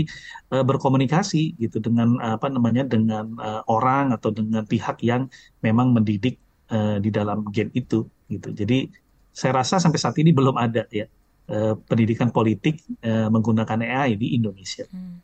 [0.52, 5.32] uh, berkomunikasi gitu dengan apa namanya dengan uh, orang atau dengan pihak yang
[5.64, 6.36] memang mendidik
[6.68, 8.48] uh, di dalam game itu gitu.
[8.52, 8.90] Jadi
[9.32, 11.06] saya rasa sampai saat ini belum ada ya
[11.50, 14.86] uh, pendidikan politik uh, menggunakan AI di Indonesia.
[14.88, 15.20] Hmm.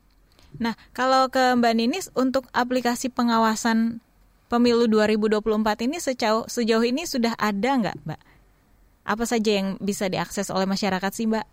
[0.59, 4.01] Nah, kalau ke Mbak Ninis untuk aplikasi pengawasan
[4.47, 8.21] pemilu 2024 ini sejauh sejauh ini sudah ada nggak, Mbak?
[9.07, 11.47] Apa saja yang bisa diakses oleh masyarakat sih, Mbak?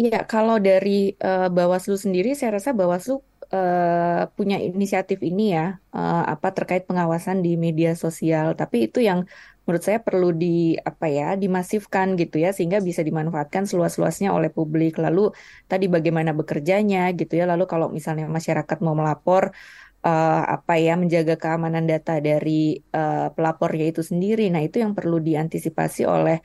[0.00, 3.20] Iya, kalau dari uh, Bawaslu sendiri, saya rasa Bawaslu
[3.52, 8.56] uh, punya inisiatif ini ya, uh, apa terkait pengawasan di media sosial.
[8.56, 9.28] Tapi itu yang
[9.64, 14.98] menurut saya perlu di apa ya, dimasifkan gitu ya, sehingga bisa dimanfaatkan seluas-luasnya oleh publik.
[14.98, 15.30] Lalu
[15.70, 17.44] tadi bagaimana bekerjanya gitu ya.
[17.48, 19.52] Lalu kalau misalnya masyarakat mau melapor
[20.04, 24.48] uh, apa ya menjaga keamanan data dari uh, pelapornya itu sendiri.
[24.52, 26.40] Nah, itu yang perlu diantisipasi oleh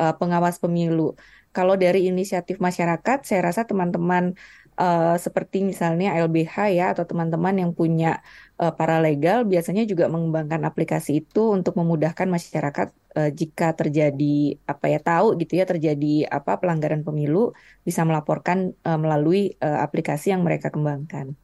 [0.00, 1.14] uh, pengawas pemilu.
[1.50, 4.38] Kalau dari inisiatif masyarakat, saya rasa teman-teman
[4.78, 8.22] uh, seperti misalnya LBH ya atau teman-teman yang punya
[8.60, 15.00] uh, paralegal biasanya juga mengembangkan aplikasi itu untuk memudahkan masyarakat uh, jika terjadi apa ya
[15.00, 20.68] tahu gitu ya terjadi apa pelanggaran pemilu bisa melaporkan uh, melalui uh, aplikasi yang mereka
[20.68, 21.34] kembangkan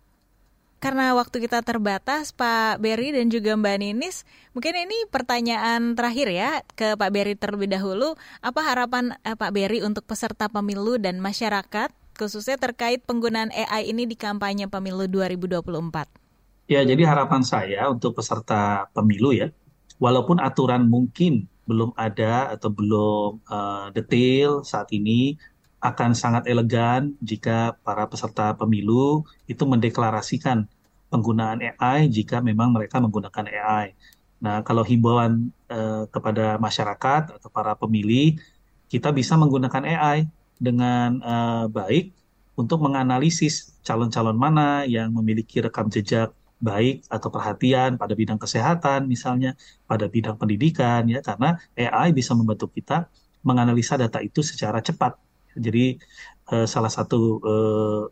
[0.77, 6.61] karena waktu kita terbatas, Pak Berry dan juga Mbak Ninis, mungkin ini pertanyaan terakhir ya
[6.77, 8.13] ke Pak Berry terlebih dahulu.
[8.45, 11.91] Apa harapan eh, Pak Berry untuk peserta pemilu dan masyarakat,
[12.21, 16.26] khususnya terkait penggunaan AI ini di kampanye pemilu 2024?
[16.67, 19.47] Ya, jadi harapan saya untuk peserta pemilu ya,
[20.03, 25.39] walaupun aturan mungkin belum ada atau belum uh, detail saat ini,
[25.79, 30.67] akan sangat elegan jika para peserta pemilu itu mendeklarasikan
[31.13, 33.87] penggunaan AI jika memang mereka menggunakan AI.
[34.43, 38.37] Nah, kalau himbauan eh, kepada masyarakat atau para pemilih,
[38.91, 40.19] kita bisa menggunakan AI
[40.59, 42.05] dengan eh, baik
[42.59, 49.57] untuk menganalisis calon-calon mana yang memiliki rekam jejak baik atau perhatian pada bidang kesehatan misalnya,
[49.85, 53.09] pada bidang pendidikan ya, karena AI bisa membantu kita
[53.45, 55.17] menganalisa data itu secara cepat
[55.57, 55.97] jadi
[56.53, 58.03] uh, salah satu uh,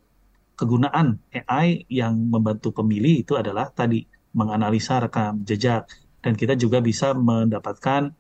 [0.57, 5.87] kegunaan AI yang membantu pemilih itu adalah tadi menganalisa rekam jejak
[6.25, 8.11] dan kita juga bisa mendapatkan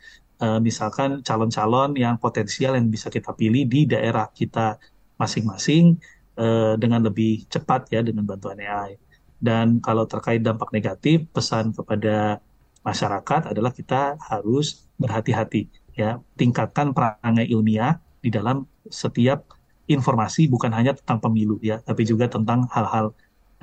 [0.45, 4.77] uh, misalkan calon-calon yang potensial yang bisa kita pilih di daerah kita
[5.17, 5.97] masing-masing
[6.37, 9.01] uh, dengan lebih cepat ya dengan bantuan AI.
[9.39, 12.41] Dan kalau terkait dampak negatif, pesan kepada
[12.85, 19.47] masyarakat adalah kita harus berhati-hati ya, tingkatkan perangai ilmiah di dalam setiap
[19.89, 23.13] informasi bukan hanya tentang pemilu ya, tapi juga tentang hal-hal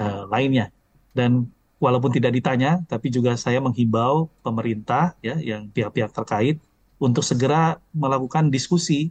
[0.01, 0.69] uh, lainnya.
[1.13, 1.49] Dan
[1.82, 6.57] walaupun tidak ditanya, tapi juga saya menghimbau pemerintah ya, yang pihak-pihak terkait
[7.01, 9.09] untuk segera melakukan diskusi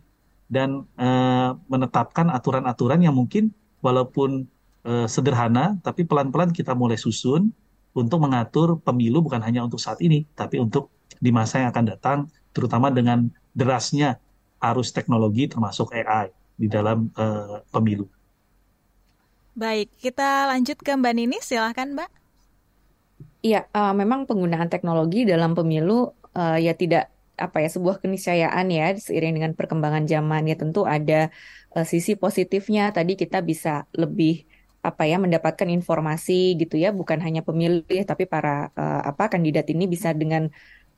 [0.51, 4.47] dan uh, menetapkan aturan-aturan yang mungkin walaupun
[4.85, 7.53] uh, sederhana, tapi pelan-pelan kita mulai susun
[7.93, 12.19] untuk mengatur pemilu bukan hanya untuk saat ini, tapi untuk di masa yang akan datang,
[12.55, 14.23] terutama dengan derasnya
[14.61, 18.07] arus teknologi termasuk AI di dalam uh, pemilu.
[19.57, 22.11] Baik, kita lanjut ke Mbak Nini, silahkan Mbak.
[23.41, 27.09] Iya, uh, memang penggunaan teknologi dalam pemilu uh, ya tidak
[27.41, 31.33] apa ya sebuah keniscayaan ya seiring dengan perkembangan zaman ya tentu ada
[31.73, 34.45] uh, sisi positifnya tadi kita bisa lebih
[34.81, 39.85] apa ya mendapatkan informasi gitu ya bukan hanya pemilih tapi para uh, apa kandidat ini
[39.85, 40.49] bisa dengan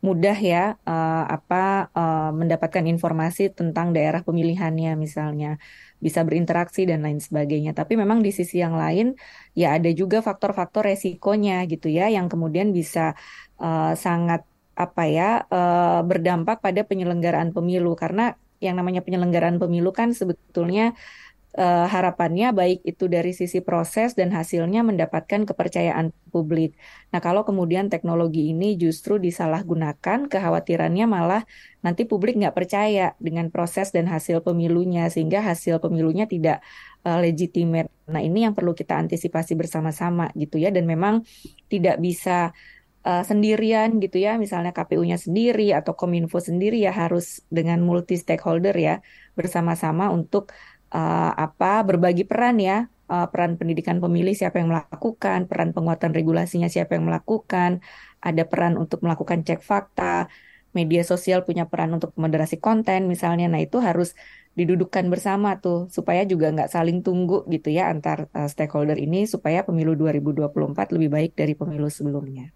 [0.03, 5.62] mudah ya uh, apa uh, mendapatkan informasi tentang daerah pemilihannya misalnya
[6.03, 7.70] bisa berinteraksi dan lain sebagainya.
[7.70, 9.14] Tapi memang di sisi yang lain
[9.55, 13.14] ya ada juga faktor-faktor resikonya gitu ya yang kemudian bisa
[13.62, 14.43] uh, sangat
[14.74, 21.21] apa ya uh, berdampak pada penyelenggaraan pemilu karena yang namanya penyelenggaraan pemilu kan sebetulnya uh,
[21.61, 26.80] harapannya baik itu dari sisi proses dan hasilnya mendapatkan kepercayaan publik.
[27.12, 31.44] Nah, kalau kemudian teknologi ini justru disalahgunakan, kekhawatirannya malah
[31.84, 36.64] nanti publik nggak percaya dengan proses dan hasil pemilunya, sehingga hasil pemilunya tidak
[37.05, 37.92] uh, legitimate.
[38.09, 41.20] Nah, ini yang perlu kita antisipasi bersama-sama gitu ya, dan memang
[41.68, 42.57] tidak bisa
[43.05, 48.72] uh, sendirian gitu ya, misalnya KPU-nya sendiri atau Kominfo sendiri ya harus dengan multi stakeholder
[48.72, 49.05] ya
[49.36, 50.48] bersama-sama untuk
[50.93, 56.68] uh, apa berbagi peran ya uh, peran pendidikan pemilih siapa yang melakukan peran penguatan regulasinya
[56.68, 57.80] siapa yang melakukan
[58.22, 60.30] ada peran untuk melakukan cek fakta,
[60.72, 63.51] media sosial punya peran untuk moderasi konten misalnya.
[63.51, 64.14] Nah itu harus
[64.55, 69.64] didudukkan bersama tuh supaya juga nggak saling tunggu gitu ya antar uh, stakeholder ini supaya
[69.66, 72.55] pemilu 2024 lebih baik dari pemilu sebelumnya.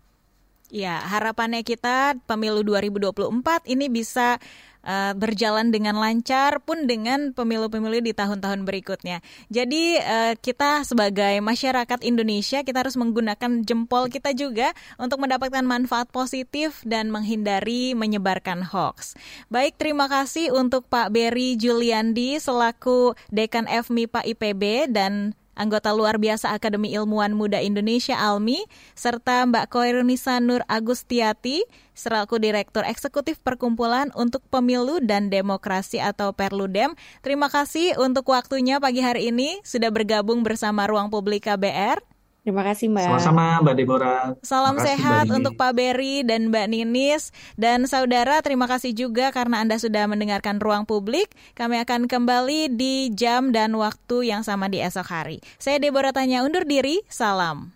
[0.67, 4.43] Ya, harapannya kita pemilu 2024 ini bisa
[4.87, 9.21] uh, berjalan dengan lancar pun dengan pemilu-pemilu di tahun-tahun berikutnya.
[9.51, 16.09] Jadi uh, kita sebagai masyarakat Indonesia kita harus menggunakan jempol kita juga untuk mendapatkan manfaat
[16.15, 19.19] positif dan menghindari menyebarkan hoax.
[19.51, 24.63] Baik, terima kasih untuk Pak Berry Juliandi selaku Dekan FMIPA IPB
[24.95, 31.65] dan anggota luar biasa Akademi Ilmuwan Muda Indonesia ALMI, serta Mbak Koirunisa Nur Agustiati,
[31.97, 36.93] selaku Direktur Eksekutif Perkumpulan untuk Pemilu dan Demokrasi atau Perludem.
[37.25, 41.99] Terima kasih untuk waktunya pagi hari ini sudah bergabung bersama Ruang Publik KBR.
[42.47, 43.11] Terima kasih Mbak.
[43.11, 44.23] Sama-sama Mbak Deborah.
[44.39, 47.35] Salam kasih, sehat untuk Pak Berry dan Mbak Ninis.
[47.59, 51.35] Dan saudara terima kasih juga karena Anda sudah mendengarkan Ruang Publik.
[51.59, 55.43] Kami akan kembali di jam dan waktu yang sama di esok hari.
[55.59, 57.76] Saya Deborah Tanya undur diri, salam.